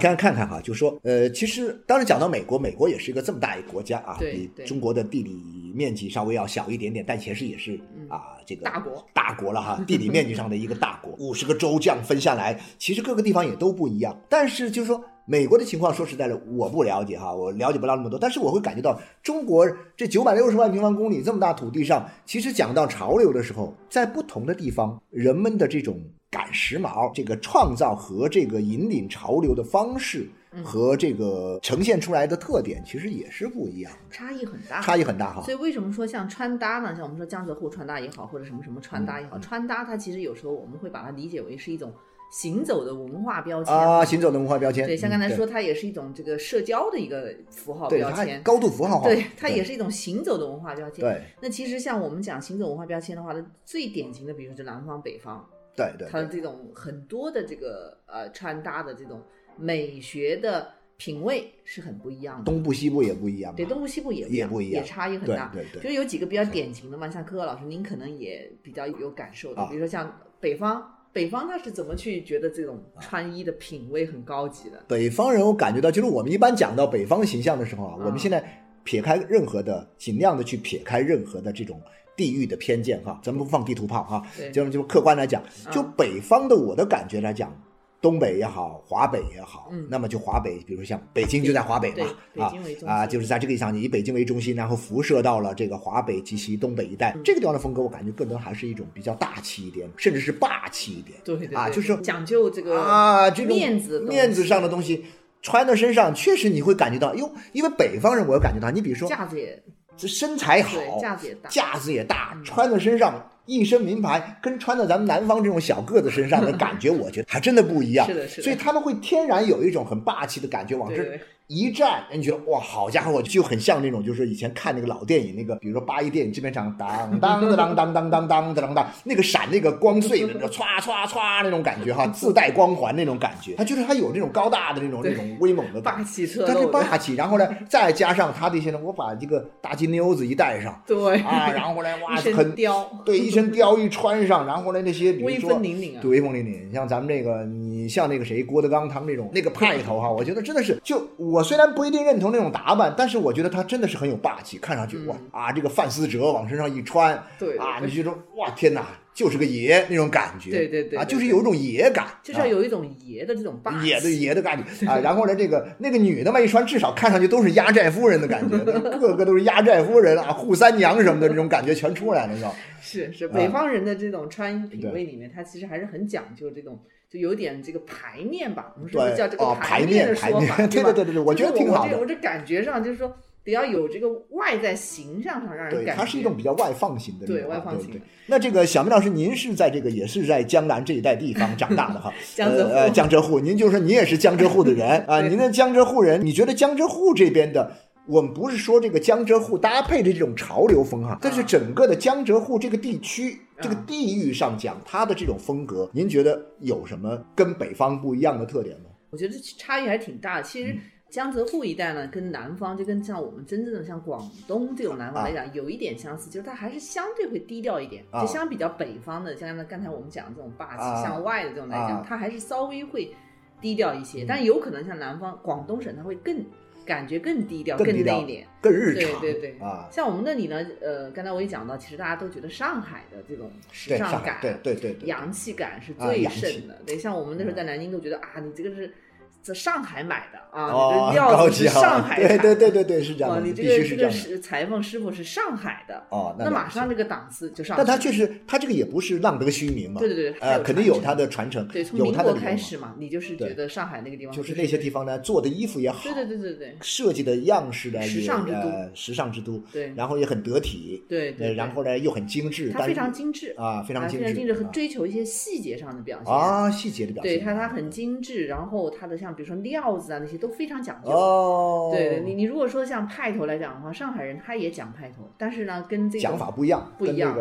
[0.01, 14.19] 看看看哈，就说呃，其实当然讲到美国，美国也是一个这么大一个国家啊，比中国的地理面积稍微要小一点点，但其实也是啊，这个大国大国了哈， 地理面积上的一个大国，五十个州这样分下来，其实各个地方也都不一样。
[14.29, 26.01] 但是就是说美国的情况，说实在的，我不了解哈，我了解不了那么多，但是我会感觉到中国这九百六十万平方公里这么大土地上，其实讲到潮流的时候，在不同的地方，人们的这种。
[26.31, 30.29] 赶时髦，这个创造和这个引领潮流的方式
[30.63, 35.43] 和这个呈现出来的特点，其实也是不一样，差异很大，差异很大哈。
[35.43, 36.95] 所以为什么说像穿搭呢？
[36.95, 41.93] 像我们说江浙沪穿搭也好，或者什么什么穿搭也好，穿搭它其实有时候我们会把它理解为是一种
[42.31, 44.87] 行走的文化标签啊，行走的文化标签。
[44.87, 49.09] 对，像刚才说，它也是一种这个社交的一个符号标签，高度符号化。
[49.09, 51.01] 对，它也是一种行走的文化标签。
[51.01, 55.45] 对，那其实像我们讲行走文化标签的话，它最典型的，比如说是南方、北方。
[55.89, 59.23] 对对，它的这种很多的这个呃穿搭的这种
[59.57, 65.51] 美学的品味是很不一样的，东部西部也不一样，对，东部西部也也不一样，也差异很大。
[65.53, 74.85] 对对，就有几个比较典型的嘛，像柯柯老师，您可能也比较有感受的，比如说像北方，北方他是怎么去觉得这种穿衣的品味很高级的？
[74.87, 78.45] 北方人，我感觉到，就是我们一般讲到北方形象的时候啊，我们现在
[78.85, 81.81] 撇开任何的，尽量的去撇开任何的这种。
[82.21, 87.51] 地域的偏见哈，咱们不放地图炮哈，就就客观来讲，就北方的我的感觉来讲，
[87.99, 92.53] 东北也好，华北也好，那么就华北，比如像北京就在华北嘛，啊
[92.87, 105.07] 啊，就是在这个意义上，以北京为中心，然后辐射到了这个华北及其东北一带，这个地方的风格，我感觉更多还是一种比较大气一点，甚至是霸气一点，对对啊，就是讲究这个啊，这种面子面子上的东西
[105.41, 109.63] 穿在身上，确实你会感觉到，哟，因为北方人，我感觉到，你比如说架子也。
[110.01, 118.07] 这身材好，架子也大，架子也大，穿在身上一身名牌，跟穿在咱们南方这种小个子身上的感觉， 我觉得还真的不一样。
[118.07, 118.43] 是的，是的。
[118.43, 121.21] 所以他们会天然有一种很霸气的感觉，往这。
[121.53, 151.40] 一站，你觉得哇，好家伙，就很像那种，就是以前看那个老电影，那个比如说八一电影制片厂，当当当当当当当当当当，那个闪那个光碎的，歘歘歘那种感觉哈，自带光环那种感觉，他就是他有这种高大的那种那种威猛的霸气，他是霸气，然后呢，再加上他这些呢，我把这个大金妞子一戴上，对啊，然后呢，哇， 很雕，对，一身貂一穿上，然后呢，那些比如说威风凛凛啊，对，威风凛凛，像咱们这个，你像那个谁郭德纲他们那种那个派头哈，我觉得真的是，就我。
[151.41, 164.99] 我虽然不一定认同那种打扮，但是我觉得他真的是很有霸气，看上去嗯哇啊，这个范思哲往身上一穿，对啊，你就说哇天哪，就是个爷那种感觉，对对对啊，就是有一种爷感，就是要有一种爷的这种霸啊气，爷的爷的感觉啊。
[164.99, 168.59] 然后呢，这个那个女的嘛，一穿至少看上去都是压寨夫人的感觉，
[169.01, 172.53] 个个都是压寨夫人啊，扈三娘什么的这种感觉全出来了，是吧？
[172.83, 176.79] 是北方人的这种穿衣品对味里面，他其实还是很讲究这种，
[177.11, 180.67] 就有点这个排面吧，我们是对不是叫这个哦排面的面排面说法？
[180.69, 187.97] 对吧对对对我觉得挺好的我这我这感觉上就是说，得要有这个外在形象上让人，感觉，它是一种比较外放型的对外放型的。
[188.27, 197.73] 那这个小明老师，您是在这个也是在江南这一带地方 长大的哈，江浙江浙沪，您就说您也是江浙沪的人 啊，您的江浙沪人，你觉得江浙沪这边的？
[198.11, 208.87] 我们不是说这个江浙沪搭配的这种潮流风哈，但是整个的江浙沪这个地区、这个啊地域上讲，它的这种风格，您觉得有什么跟北方不一样的特点吗？
[209.11, 210.43] 我觉得差异还挺大的。
[210.43, 218.05] 其实嗯江浙沪一带呢，跟南方就跟像我们真正的像广东这种南方来讲，有一点相似，就是它还是相对会低调一点。
[218.11, 223.13] 啊就相比较北方的，像刚才我们讲的这种霸气啊向外的这种来讲啊，它还是稍微会
[223.61, 224.23] 低调一些。
[224.23, 226.45] 嗯但有可能像南方广东省，它会更
[226.91, 228.45] 感觉更低调、更内敛。
[228.61, 236.83] 更日常，对对对啊，像我们那里呢，呃，刚才我也讲到，其实大家都觉得上海的这种时尚感、对对对对，洋气感是啊最盛的。
[236.85, 238.93] 对，像我们那时候在南京都觉得啊，你这个是
[239.41, 244.19] 在上海买的啊，哦你，这料子上海对产的对对对对，是这样你这必个这个须是这样的。
[244.19, 247.77] 是裁缝师傅是上海的，哦，那马上这个档次就上。
[247.77, 266.33] 但他确实，他这个也不是浪得虚名嘛，对对对，还呃，肯定有他的传承，对，从有民国开始嘛，你就是觉得上海那个地方就是那些地方呢，做的衣服也好，对对对对对设计的样式呢时尚之都呃时尚之都，对然后也很得体，对然后呢又很精致，它非常精致啊，非常啊精非常精致，追求一些细节上的表现。
[266.35, 271.11] 啊细节的表现，对它，它很精致，然后它的像比如说料子啊那些都非常讲究。
[271.11, 277.35] 哦，对对，你你如果说像派头来讲的话，上海人他也讲派头，但是呢，跟这个讲法不一样，不一样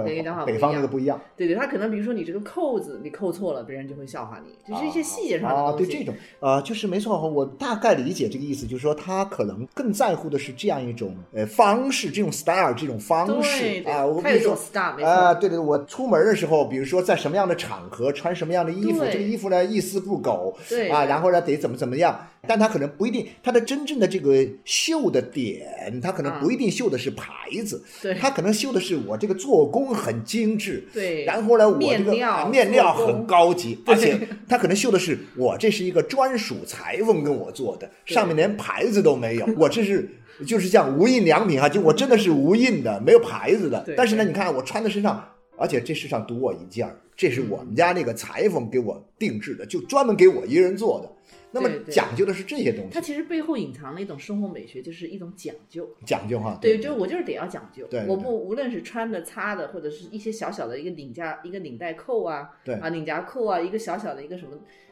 [0.45, 5.85] 北方那个不一样，对对，他可能比如说你这个扣子你扣错了，别人就会笑话你，就是一些细节上的啊，东西。
[5.85, 15.39] 对这种啊，就是没错，我大概理解这个意思，就是说他可能更在乎的是这样一种呃方式，这种 style 这种方式对，啊，我他有一种比如说啊，错。
[15.39, 27.25] 对对，我出门的时候，比如说在什么样的场合穿什么样的衣服，这个衣服呢一丝不苟对啊，然后呢得怎么怎么样，但他可能不一定，他的真正的这个绣的点，他可能啊不一定绣的是牌
[27.65, 40.09] 子，对他可能绣的是我这个做工很精致，对，然后呢，我这个面料啊面料很高级，而且他可能绣的是我这是一个专属裁缝跟我做的，上面连牌子都没有， 我这是。
[40.47, 43.83] 就是像无印良品哈，就我真的是无印的，没有牌子的。
[43.97, 45.21] 但是呢，你看我穿在身上，
[45.57, 51.11] 而且这世上独我一件，这是我们家那个裁缝给我定制的，就专门给我一人做的。
[51.51, 55.89] 那么讲究的是这些东西，它其实背后隐藏了一种生活美学，就是一种讲究。
[56.05, 56.57] 讲究哈。
[56.61, 57.87] 对，就我就是得要讲究。
[57.87, 64.88] 对对我不无论是穿的、擦的，或者是一些小小的一个领夹、一个领带扣啊，对啊领夹扣啊，一个小小的一个什么呃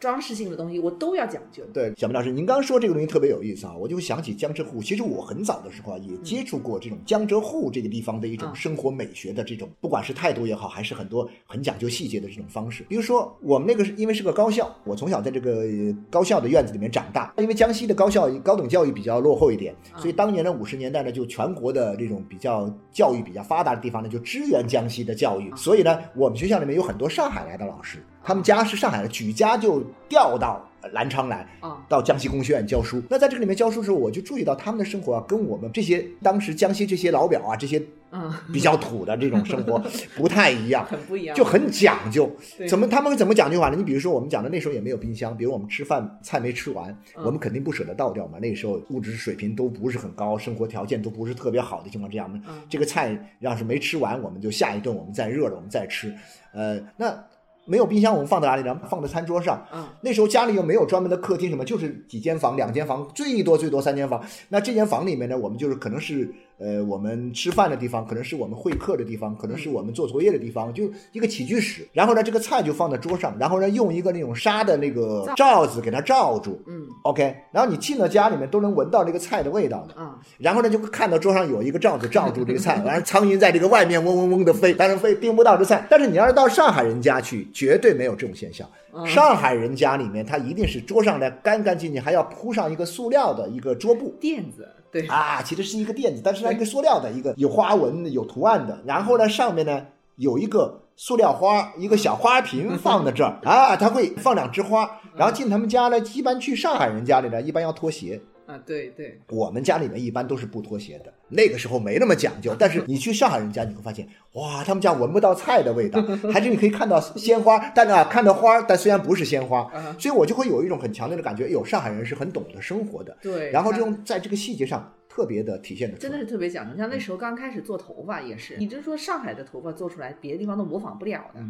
[0.00, 1.62] 装饰性的东西，我都要讲究。
[1.72, 4.82] 对，小明老师，您刚刚说这个东西特别有意思啊，我就想起江浙沪。
[4.82, 12.84] 其实我很早的时候啊，也接触过这种江浙沪这个地方的一种嗯生活美学的这种，不管是态度也好，还是很多很讲究细节的这种方式。
[12.88, 17.32] 比如说，我们那个是因为是个高校，我从小在这个呃高校的院子里面长大。
[17.38, 25.52] 因为江西的高校高等教育比较落后一点，所以当年的五十年代呢，就全国的这种比较教育比较发达的地方呢，就支援江西的教育。
[25.56, 31.46] 所以呢，我们学校里面有很多上海来的老师，他们家是上海的，举家就调到南昌来。
[31.60, 33.02] 啊，到江西工学院教书。
[33.08, 39.82] 那在这个里面教书的时候，我就注意到他们的生活啊，跟我们这些当时江西这些老表啊，这些嗯，比较土的这种生活
[40.14, 40.84] 不太一样。
[40.84, 42.30] 很不一样，就很讲究，
[42.68, 43.76] 怎么他们怎么讲究法呢？
[43.76, 48.38] 你比如说我们讲的那时候也没有冰箱，比如我们吃饭菜没吃完，嗯我们肯定不舍得倒掉嘛。
[48.38, 56.14] 那时候物质水平都不是很高，生活条件都不是特别好的情况之下，我们嗯这个菜要是没吃完，我们就下一顿我们再热了我们再吃。
[56.52, 57.24] 呃，那
[57.64, 58.78] 没有冰箱，我们放在哪里呢？
[58.88, 59.66] 放在餐桌上。
[59.72, 64.22] 嗯那时候家里又没有专门的客厅什么，就是几间房、两间房，最多最多三间房。
[64.48, 66.30] 那这间房里面呢，我们就是可能是
[66.64, 71.86] 呃我们吃饭的地方，可能是我们会客的地方，可能是我们做作业的地方，就一个起居室。
[71.92, 76.58] 然后呢，这个菜就放在桌上，然后呢用一个那种纱的那个罩子给它罩住。
[76.66, 80.00] 嗯 OK，然后你进了家里面都能闻到这个菜的味道的。
[80.00, 85.86] 啊，然后呢，就会看到桌上有一个罩子罩住这个菜，完了苍蝇在这个外面嗡嗡嗡的飞，但是飞叮不到这菜。
[85.90, 88.66] 但是你要是到上海人家去，绝对没有这种现象。
[88.94, 89.06] 嗯。
[89.06, 94.14] 上海人家里面，他一定是桌上呢干干净净，还要铺上一个塑料的一个桌布。
[94.20, 99.86] 垫子，对，啊，其实是一个垫子，但是它，一个塑料的，一个有花纹的、有图案的，然后呢，上面呢
[100.16, 103.38] 有一个塑料花，一个小花瓶放在这儿。
[103.42, 112.54] 啊，他会放两枝花，然后进他们家呢，一般去上海人家里呢，一般要脱鞋，啊，对对，我们家里面一般都是不脱鞋的，那个时候没那么讲究。
[112.58, 123.16] 但是你去上海人家，你会发现，哇，他们家闻不到菜的味道， 还是你可以看到鲜花，但啊，看到花，但虽然不是鲜花，所以我就会有一种很强烈的感觉，有上海人是很懂得生活的。
[123.22, 126.76] 对，然后这种在这个细节上特别的体现的，真的是特别讲究。
[126.76, 131.40] 像那时候刚开始做头发也是，你就说上海的头发做出来，别的地方都模仿不了的，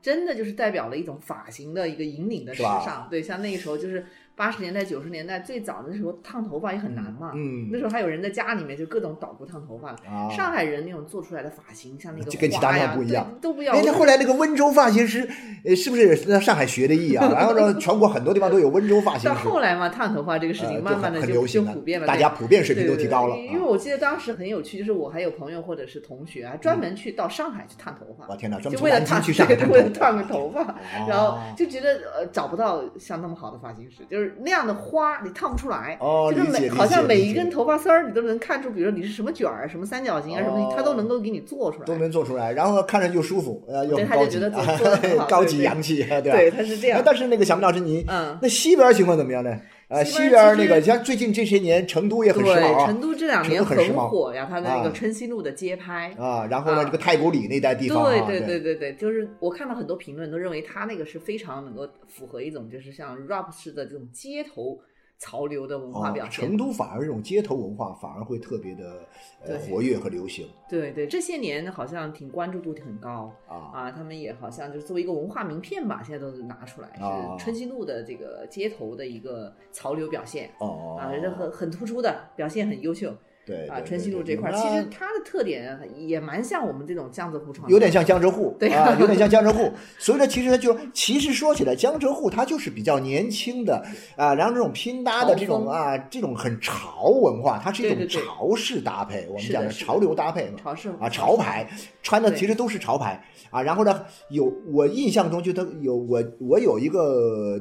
[0.00, 3.06] 真的就是代表了一种发型的一个引领的时尚。
[3.10, 4.06] 对，像那个时候就是。
[4.38, 7.32] 八十年代、九十年代最早的时候，烫头发也很难嘛。
[7.34, 9.90] 嗯，那时候还有人在家里面就各种捣鼓烫头发。
[10.08, 13.74] 啊，上海人那种做出来的发型，像那个跟其他人不一样，都不一样。
[13.74, 15.28] 哎，那后来那个温州发型师，
[15.64, 17.28] 呃，是不是在上海学的艺啊？
[17.34, 19.26] 然后呢，全国很多地方都有温州发型师。
[19.28, 23.36] 到后来嘛，烫头发这个事情慢慢的就就普遍了，大家普遍水平都提高了。
[23.36, 28.26] 因为我记得当时很有趣，就是我还有朋友或者是同学啊，专门去到上海去烫头发。
[28.28, 30.76] 我天哪，专门为了烫去上海为了烫个头发，
[31.08, 35.20] 然后就觉得呃找不到像那么好的发型师，就是那样的花。
[35.24, 35.98] 你烫不出来，
[36.34, 44.40] 就是每好像每一根头发丝儿，你都能看出，比如说你是什么卷儿、什么三角形啊什么，它都能够给你做出来，都能做出来，然后看着又舒服，呃，又高级，
[45.28, 46.36] 高级洋气，对吧？
[46.36, 47.02] 对，它是这样。
[47.04, 48.04] 但是那个小明老师，你
[48.40, 49.60] 那西边情况怎么样呢？
[49.88, 52.86] 呃，西边那个像最近这些年，成都也很时髦啊。
[52.86, 64.78] 成都这两年很火呀，它的那个春熙路的街拍啊，然后呢，这个太古里那带地方，对对对对对，就是我看到很多评论都认为它那个是非常能够符合一种就是像 rap 式的这种街头。
[65.18, 69.00] 潮流的文化表现，成都反而这种街头文化反而会特别的
[69.44, 70.48] 呃活跃和流行。
[70.68, 83.12] 对对，这些年好像挺关注度很高啊啊，他们也好像就是作为一个文化名片吧，现在都是拿出来，是春熙路的这个街头的一个潮流表现哦啊，是很很突出的表现，很优秀。
[83.48, 89.72] 对啊，春熙路这块儿，其实它的特点也蛮像我们这种江浙沪创，有点像江浙沪， 对啊，有点像江浙沪。
[89.98, 93.82] 所以呢，其实它就其实说起来，江浙沪它就是比较年轻的
[94.16, 101.66] 啊，然后这种拼搭的这种啊，这种很潮文化，它是一种潮式搭配，我们讲的潮流搭配嘛，潮式啊，潮牌
[102.02, 103.62] 穿的其实都是潮牌啊。
[103.62, 107.58] 然后呢，有我印象中就它有我我有一个。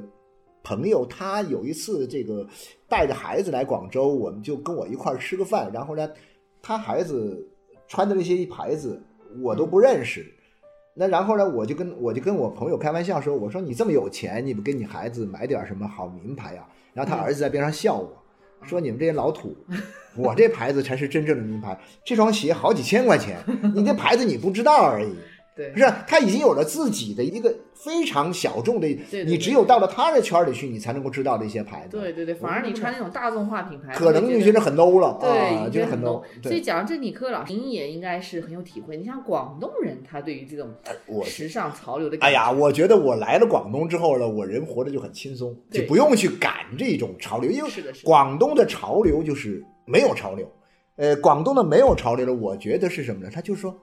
[0.67, 2.45] 朋友他有一次这个
[2.89, 5.71] 带着孩子来广州，我们就跟我一块儿吃个饭。
[5.73, 6.09] 然后呢，
[6.61, 7.47] 他孩子
[7.87, 9.01] 穿的那些牌子
[9.41, 10.25] 我都不认识。
[10.93, 18.11] 那然后呢，我就跟我就跟我朋友开玩笑说：“我说你这么有钱，你不给你孩子买点什么好名牌啊？”然后他儿子在边上笑我
[18.63, 19.55] 说：“你们这些老土，
[20.17, 21.79] 我这牌子才是真正的名牌。
[22.03, 23.37] 这双鞋好几千块钱，
[23.73, 25.15] 你这牌子你不知道而已。”
[25.57, 28.87] 对，不是他已经有了自己的一个非常小众的，
[29.25, 31.97] 你只有到了他的圈里去，你才能够知道的一些牌子。
[31.99, 36.21] 对对对，反而你穿那种大众化品牌，可能你觉得很 low 了，对，觉得很 low。
[36.43, 38.95] 所以讲这理科老师，您也应该是很有体会。
[38.97, 40.69] 你像广东人，他对于这种
[41.25, 47.69] 时尚潮流的，哎呀，我觉得我来了广东之后呢，我人活得就很轻松，就不用去赶这种潮流，因为
[48.03, 50.47] 广东的潮流就是没有潮流。
[50.97, 53.31] 呃，广东的没有潮流了，我觉得是什么呢？
[53.33, 53.75] 他就是说。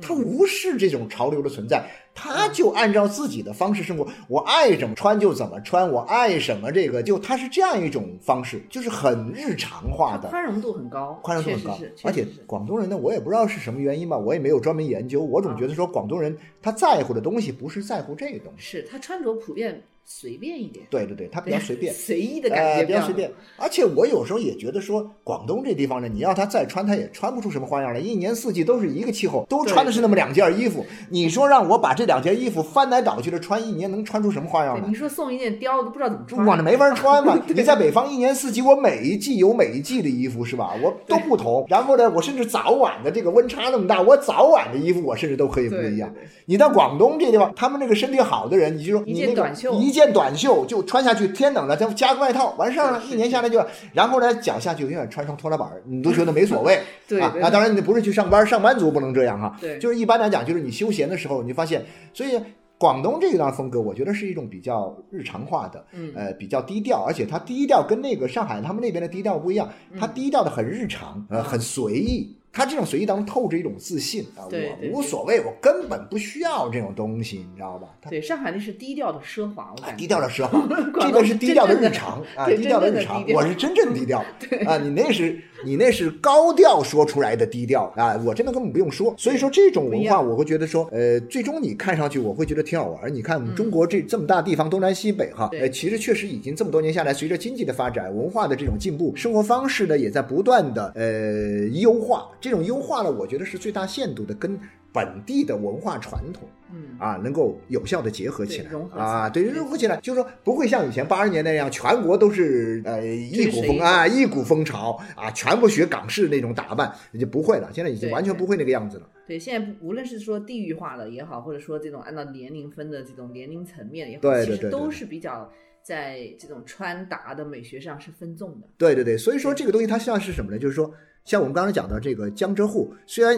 [0.00, 1.84] 他无视这种潮流的存在，
[2.14, 4.06] 他就按照自己的方式生活。
[4.28, 11.78] 我爱怎么穿就怎么穿，我爱什么这个就他是这样一种方式，就是很日常化的，宽容度很高，宽容度很高。
[12.04, 15.22] 而且广东人呢，我也不知道是什么原因吧，我也没有专门研究。
[15.22, 19.82] 我总觉得说广东人他在乎的东西不是在乎这个东西，是他穿着普遍。
[20.04, 23.30] 随便一点，对对对，他比较随便， 随意的感觉，比较随便。
[23.56, 28.00] 而且我有时候也觉得说，广东这地方呢，你要他再穿，他也穿不出什么花样来。
[28.00, 30.84] 一年四季都是一个气候，都穿的是那么两件衣服。
[31.10, 34.86] 你说让我把这两件衣服翻来倒去的穿一年，能穿出什么花样来？
[34.88, 37.40] 你说送一件貂，都不知道怎么穿，我这没法 穿嘛。
[37.48, 40.74] 你在北方一年四季，我每一季有每一季的衣服是吧？
[40.82, 41.64] 我都不同。
[41.68, 46.12] 然后呢，我甚至早晚的这个温差那么大，我早晚的衣服我甚至都可以不一样。
[46.46, 49.48] 你到广东这地方，他们那个身体好的人，你就说你那个
[49.78, 50.66] 一件短袖。
[50.66, 53.02] 就穿下去，天冷了再加个外套，完事儿了。
[53.10, 53.62] 一年下来就，
[53.92, 56.80] 然后呢，脚下去永远穿双拖拉板，你都觉得没所谓。
[57.06, 59.54] 对啊，那当然你不是去上班，上班族不能这样哈。
[59.60, 61.84] 对，就是一般来讲，就是你休闲的时候，你发现，
[62.14, 62.40] 所以
[62.78, 65.84] 广东这一段风格，我觉得是一种比较日常化的，
[66.14, 69.68] 呃，比较低调，而且它低调跟那个上海他们那边的低调不一样，
[70.00, 72.36] 它低调的很日常，呃，很随意。
[72.52, 77.88] 他这种随意当中透着一种自信啊，我无所谓，我根本不需要这种东西，你知道吧？
[78.10, 79.96] 对，上海那是低调的奢华，我感觉。
[79.96, 80.60] 低调的奢华，
[81.00, 84.18] 这个是低调的日常啊， 低调的日常，我是真正低调。
[84.66, 89.14] 啊，你那是你那是高调说出来的低调啊，我真的根本不用说。
[89.16, 93.14] 所以说这种文化，我会觉得说，呃，最终你看上去我会觉得挺好玩。
[93.14, 102.28] 你看我们中国这这么大地方，东南西北哈，呃，其实确实已经这么多年下来，随着经济的发展，文化的这种进步，生活方式呢也在不断的呃优化。
[102.40, 104.58] 这种优化呢，我觉得是最大限度的跟
[104.92, 106.48] 本地的文化传统。
[106.74, 116.90] 嗯啊，能够有效的结合起来啊，对，融合起来，就是说不会像以前八十年代那样，全国都是呃一股风啊，一股风潮啊，全部学港式那种打扮，
[117.20, 117.68] 就不会了。
[117.74, 119.06] 现在已经完全不会那个样子了。
[119.26, 128.66] 对，现在无论是说地域化的也好，或者说这种按照年龄分的这种年龄层面也好，其实都是比较在这种穿搭的美学上是分众的。
[128.78, 130.58] 对对对，所以说这个东西它像是什么呢？
[130.58, 130.90] 就是说，
[131.26, 133.36] 像我们刚才讲的这个江浙沪，虽然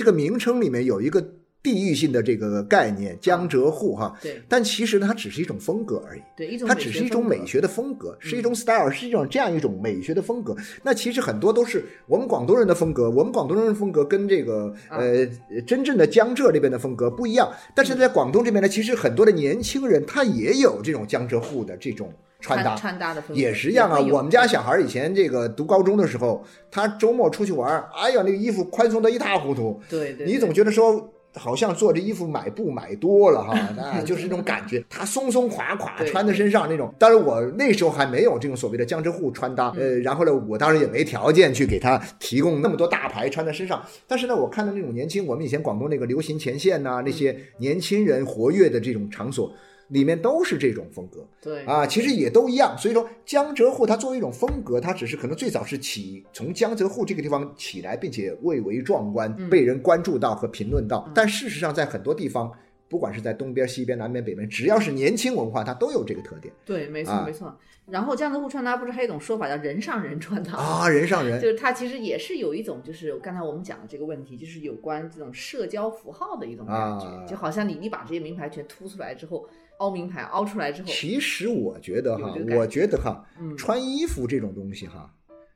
[0.00, 1.22] 这个名称里面有一个
[1.62, 6.22] 地域性的这个概念江浙沪哈，对但其实呢，它只是一种风格而已。
[6.34, 10.56] 对，一种它只是一种美学的风格，是一嗯种 style，是一种这样一种美学的风格。
[10.82, 15.26] 那其实很多都是我们广东人的风格，我们广东人的风格跟这个啊呃
[15.66, 17.52] 真正的江浙这边的风格不一样。
[17.74, 22.10] 但是在广东这边呢，其实很多的年轻人他也有这种江浙沪的这种
[22.40, 22.74] 穿搭。
[22.74, 31.12] 穿搭的风格也是一样啊，我们家小孩以前这个读高中的时候，他周末出去玩儿，哎呀，那个衣服宽松的一塌糊涂，对对，你总觉得说。
[31.36, 36.92] 好像做这衣服买布买多了哈， 那，就是那种感觉， 它松松垮垮穿在身上那种。
[36.98, 43.80] 当然我那时候还没有这种所谓的江浙沪穿搭，呃，然后呢，我当然也没条件去给他提供那么多大牌穿在身上。
[44.08, 49.52] 但是呢，我看到那种年轻，我们以前广东那个流行前线呐、那些年轻人活跃的这种场所，
[49.90, 51.24] 里面都是这种风格。
[51.40, 52.76] 对啊，其实也都一样。
[52.76, 61.08] 所以说，江浙沪它作为一种风格，它只是可能最早是起从江浙沪这个地方起来，并且蔚为壮观，嗯被人关注到和评论到。
[61.14, 62.50] 但事实上，在很多地方，
[62.88, 67.56] 不管是在东边、西边、南边、北边，只要是年轻文化，它都有这个特点对，没错啊没错。
[67.86, 71.38] 然后江浙沪穿搭不是还有一种说法叫人上人穿搭 啊，人上人。
[71.42, 79.44] 就是它其实也是有一种，就是刚才我们讲的这个问题，就是有关这种社交符号的一种感觉，啊就好像你你把这些名牌全凸出来之后，
[79.80, 85.10] 凹名牌凹出来之后，其实我觉得哈我觉得哈，嗯穿衣服这种东西哈，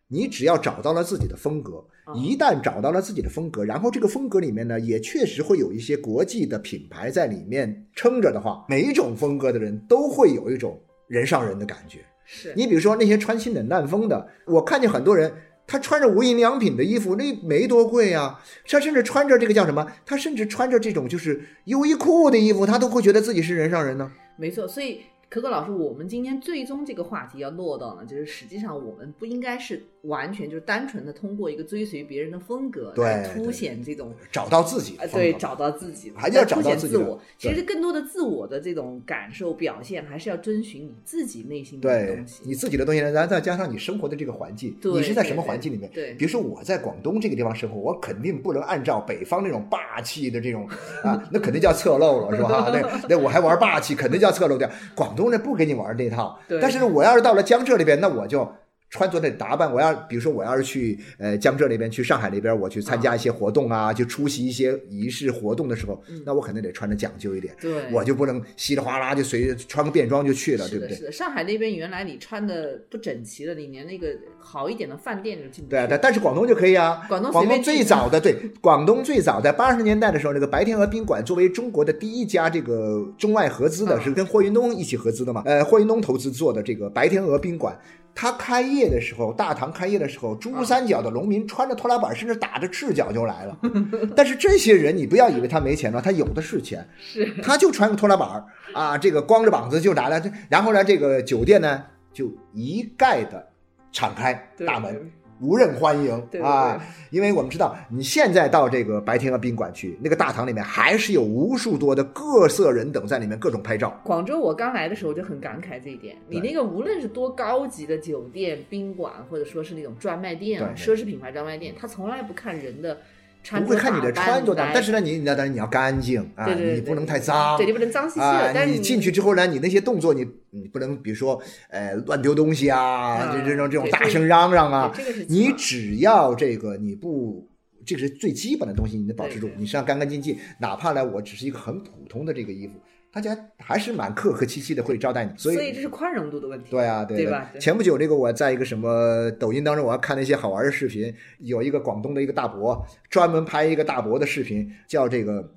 [0.08, 12.00] 你只要找到了自己的风格，啊一旦找到了自己的风格，然后这个风格里面呢，也确实会有一些国际的品牌在里面撑着的话，每一种风格的人都会有一种人上人的感觉。
[12.26, 15.32] 是你比如说那些穿新冷淡风的，我看见很多人。
[15.66, 18.38] 他穿着无印良品的衣服，那没多贵呀。
[18.68, 19.86] 他甚至穿着这个叫什么？
[20.04, 24.12] 他甚至穿着这种就是优衣库的衣服，他都会觉得自己是人上人呢。
[24.36, 34.12] 没错，所以可可老师，我们今天最终这个话题要落到呢，就是实际上我们不应该是完全就是单纯的通过一个追随别人的风格对来凸显这种。
[34.30, 37.20] 找到自己对，找到自己，还是要凸找到自我。
[37.38, 42.42] 其实更多的自我的这种感受表现，还是要遵循你自己内心的对东西。
[42.44, 45.90] 你自己的东西呢，然后再加上你生活的这个环境，对你是在什么环境里面？
[45.92, 50.68] 对比如说我在广东这个地方生活，我肯定不能按照北方那种霸气的这种
[51.02, 52.70] 啊，那肯定叫侧漏了，是吧？
[52.72, 54.68] 那 那我还玩霸气，肯定叫侧漏掉。
[54.94, 58.46] 广东人不给你玩这套，对但是，我要是到了江浙那边，那我就。
[58.91, 70.97] 穿着的打扮，我要比如说我要是去呃江浙那边，去上海那边，我去参加一些活动啊，去出席一些仪式活动的时候，嗯那我肯定得穿的讲究一点，对，我就不能稀里哗啦就随穿个便装就去了，对不，对？
[70.97, 71.11] 是的。
[71.11, 74.09] 上海那边原来你穿的不整齐了，你连那个
[74.39, 75.70] 好一点的饭店就进不去。
[75.70, 77.05] 对啊，但但是广东就可以啊。
[77.09, 85.43] 广东广东最早的对，广东最早在八十年代的时候，那个白天鹅宾馆作为中国的第一家这个中外合资的，嗯是跟霍云东一起合资的嘛？
[85.47, 87.76] 呃，霍云东投资做的这个白天鹅宾馆。
[88.14, 93.58] 它开业的时候，大唐开业的时候，珠三角的农民穿着拖拉板，甚至打着赤脚就来了。
[94.14, 100.22] 但是这些人，你不要以为他没钱了，他有的是钱，是他就穿个拖拉板儿啊，这个光着膀子就来了。
[100.48, 103.44] 然后呢，这个酒店呢就一概的
[103.90, 105.10] 敞开大门，
[105.41, 106.12] 无人欢迎
[106.43, 106.80] 啊！
[107.11, 114.01] 因为我们知道，你现在到这个白天鹅宾馆去，那个大堂里面还是有无数多的各色人等在里面各种拍照。
[114.05, 116.16] 广州，我刚来的时候就很感慨这一点。
[116.28, 122.99] 你那个无论是多高级的酒店、宾馆，或者说是那种专卖店啊、奢侈品牌专卖店，他从来不看人的
[123.45, 128.26] 穿不会看你的穿着的扮，但是呢，你那当然你要干净啊，对对对你不能太脏，对，你不能脏兮兮的。
[128.26, 137.49] 啊，但是你进去之后呢，你那些动作你你不能，比如说呃乱丢东西啊，这嗯这种这种大声嚷嚷啊，这个是你只要这个你不。
[137.86, 142.72] 这个是最基本的东西，你得保持住你身上干干净净，哪怕呢，我只是一个很普通的这个衣服，
[143.14, 145.30] 大家还是蛮客客气气的会招待你。
[145.36, 146.66] 所以，所以这是宽容度的问题。
[146.68, 155.48] 对啊，对对吧对前不久这个我在一个什么抖音当中，我要看了一些好玩的视频，有一个广东的一个大伯专门拍一个大伯的视频，叫这个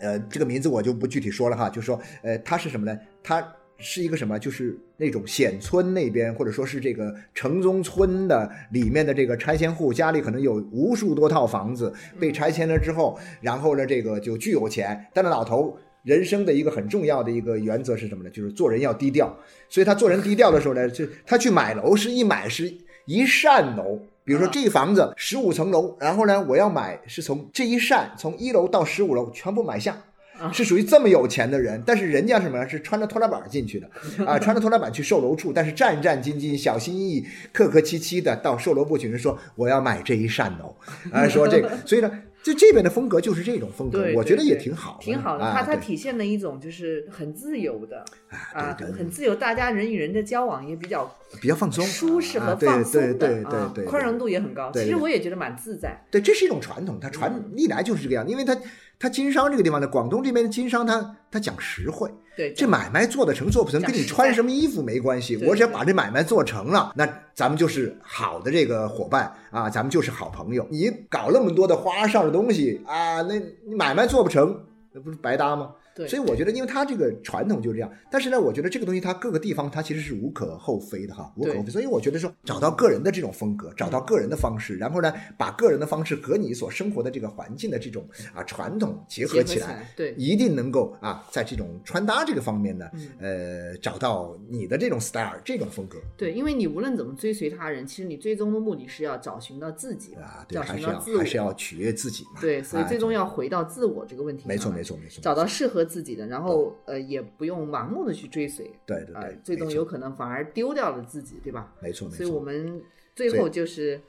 [0.00, 2.98] 呃这个名字我就不具体说了哈，就说呃他是什么呢？
[3.22, 3.46] 他
[3.76, 4.38] 是一个什么？
[4.38, 15.76] 就是那种显村那边，或者说是这个城中村的里面的这个拆迁户，家里可能有无数多套房子被拆迁了之后，然后呢，这个就巨有钱，但那老头。
[16.02, 18.30] 人生的一个很重要的一个原则是什么呢？
[18.30, 19.36] 就是做人要低调。
[19.68, 22.72] 所以他做人低调的时候呢，就他去买楼是一买是
[23.06, 29.92] 一扇楼比如说啊这房子十五层楼，然后呢，我要买是从这一扇从一楼到十五楼全部买下。
[30.38, 32.66] 啊是属于这么有钱的人，但是人家什么呀？
[32.66, 33.88] 是穿着拖拉板进去的，
[34.26, 40.74] 啊， 穿着拖拉板去售楼处，但是战战兢兢、小心翼翼、客客气气的到售楼部去，人说我要买这一扇楼，
[41.12, 42.10] 啊，说这个，所以呢，
[42.42, 45.44] 就这边的风格就是这种风格，对，我觉得也挺好，挺好的。
[45.44, 48.04] 啊它它体现了一种就是很自由的
[48.52, 51.08] 啊，很自由，大家人与人的交往也比较
[51.40, 54.72] 比较放松、舒适和放松的对对对啊对，宽容度也很高。
[54.72, 55.96] 其实我也觉得蛮自在。
[56.10, 58.56] 对，这是一种传统，它传嗯历来就是这个样，因为它
[58.98, 70.66] 它经商这个地方呢，广东这边的经商它它讲实惠，对，这买卖做得成做不成跟你穿什么衣服没关系，我只要把这买卖做成了，那咱们就是好的这个伙伴啊，咱们就是好朋友。
[70.70, 73.34] 你搞那么多的花哨的东西啊，那
[73.66, 75.72] 你买卖做不成，那不是白搭吗？
[75.94, 81.70] 对，所以我觉得，因为它这个传统就是这样，但是呢，我觉得这个东西它各个地方它其实是无可厚非的哈，无可厚非。
[81.70, 93.08] 所以我觉得说，找到个人的这种风格，找到个人的方式，然后呢，把个人的方式和你所生活的这个环境的这种啊传统结合起来，对，一定能够啊，在这种穿搭这个方面呢，嗯。
[93.18, 95.98] 呃，找到你的这种 style 这种风格。
[96.16, 102.40] 对，因为你无论怎么追随他人，其实你最终的目的是要找寻到自己，啊，对，还是要还是要取悦自己嘛。
[102.40, 104.48] 对，所以啊最终要回到自我这个问题上。
[104.48, 111.72] 没错没错没错，找到适合自己的，然后呃也不用盲目的去追随，啊、对对对，最终有可能反而丢掉了自己，对吧？
[111.80, 112.82] 没错没错所以我，们
[113.14, 114.00] 最后就是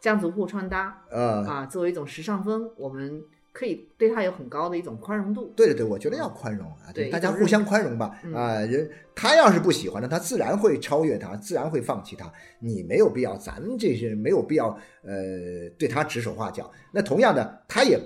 [0.00, 3.22] 江浙沪穿搭呃，啊，作为一种时尚风，我们
[3.52, 5.52] 可以对它有很高的一种宽容度。
[5.56, 8.16] 对对对，我觉得要宽容啊，对大家互相宽容吧。
[8.22, 12.32] 嗯啊，人他要是不喜欢的，他自然会超越他，自然会放弃他。
[12.60, 14.68] 你没有必要，咱们这些人没有必要，
[15.02, 16.70] 呃，对他指手画脚。
[16.92, 17.98] 那同样的，他也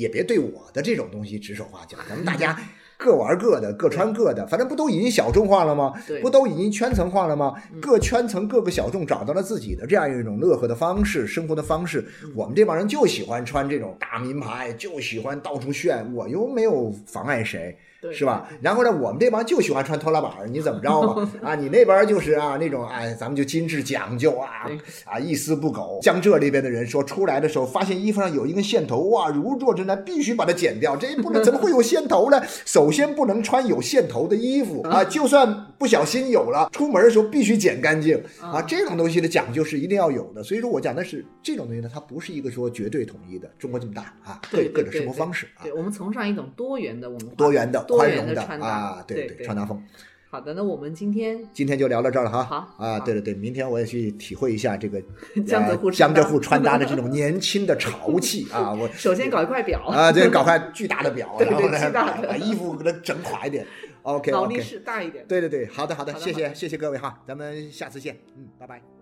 [0.00, 1.98] 也别对我的这种东西指手画脚。
[2.08, 2.58] 咱们大家
[2.96, 5.92] 各玩各的，各穿各的，反正不都已经小众化了吗？
[6.22, 7.54] 不都已经圈层化了吗？
[7.72, 12.04] 嗯各圈层各个小众找到了自己的这样一种乐呵的方式，生活的方式。
[12.22, 17.76] 嗯我们这帮人就喜欢穿这种大名牌，就喜欢到处炫，我又没有妨碍谁。
[18.00, 18.48] 对，是吧？
[18.62, 21.30] 然后呢，我们这帮就喜欢穿拖拉板儿，你怎么着嘛？
[21.42, 24.66] 啊，你那边就是啊那种哎，咱们就精致讲究啊
[25.04, 25.98] 啊，一丝不苟。
[26.02, 30.96] 江浙这边的人说，出来的时候发现衣服上有一根线头，哇，如坐针毡，必须把它剪掉。
[30.96, 32.40] 这不能怎么会有线头呢？
[32.64, 38.58] 首先不能穿有线头的衣服啊， 就算不小心有了，出门的时候必须捡干净啊。
[38.58, 40.42] 啊这种东西的讲究是一定要有的。
[40.42, 43.50] 所以说我讲的是这种东西呢，它不是一个说绝对统一的。
[43.58, 49.82] 中国这么大啊，各有各种生活方式啊对，，我们崇尚一种多元的文化，多元的、宽容的啊，对对对穿搭风。
[50.30, 52.44] 好的，那我们今天今天就聊到这儿了哈。
[52.44, 55.02] 好啊，对对对，明天我也去体会一下这个
[55.44, 58.70] 江浙沪呃穿搭江浙沪 穿搭的这种年轻的潮气啊！
[58.78, 63.66] 我首先搞一块表，啊，对，搞块巨大的表，对 对然后呢，把把衣服给它整垮一点。
[64.02, 65.24] OK 劳力士大一点。
[65.26, 68.99] 对对对，好的好的，谢谢谢谢各位哈，咱们下次见，嗯，拜拜。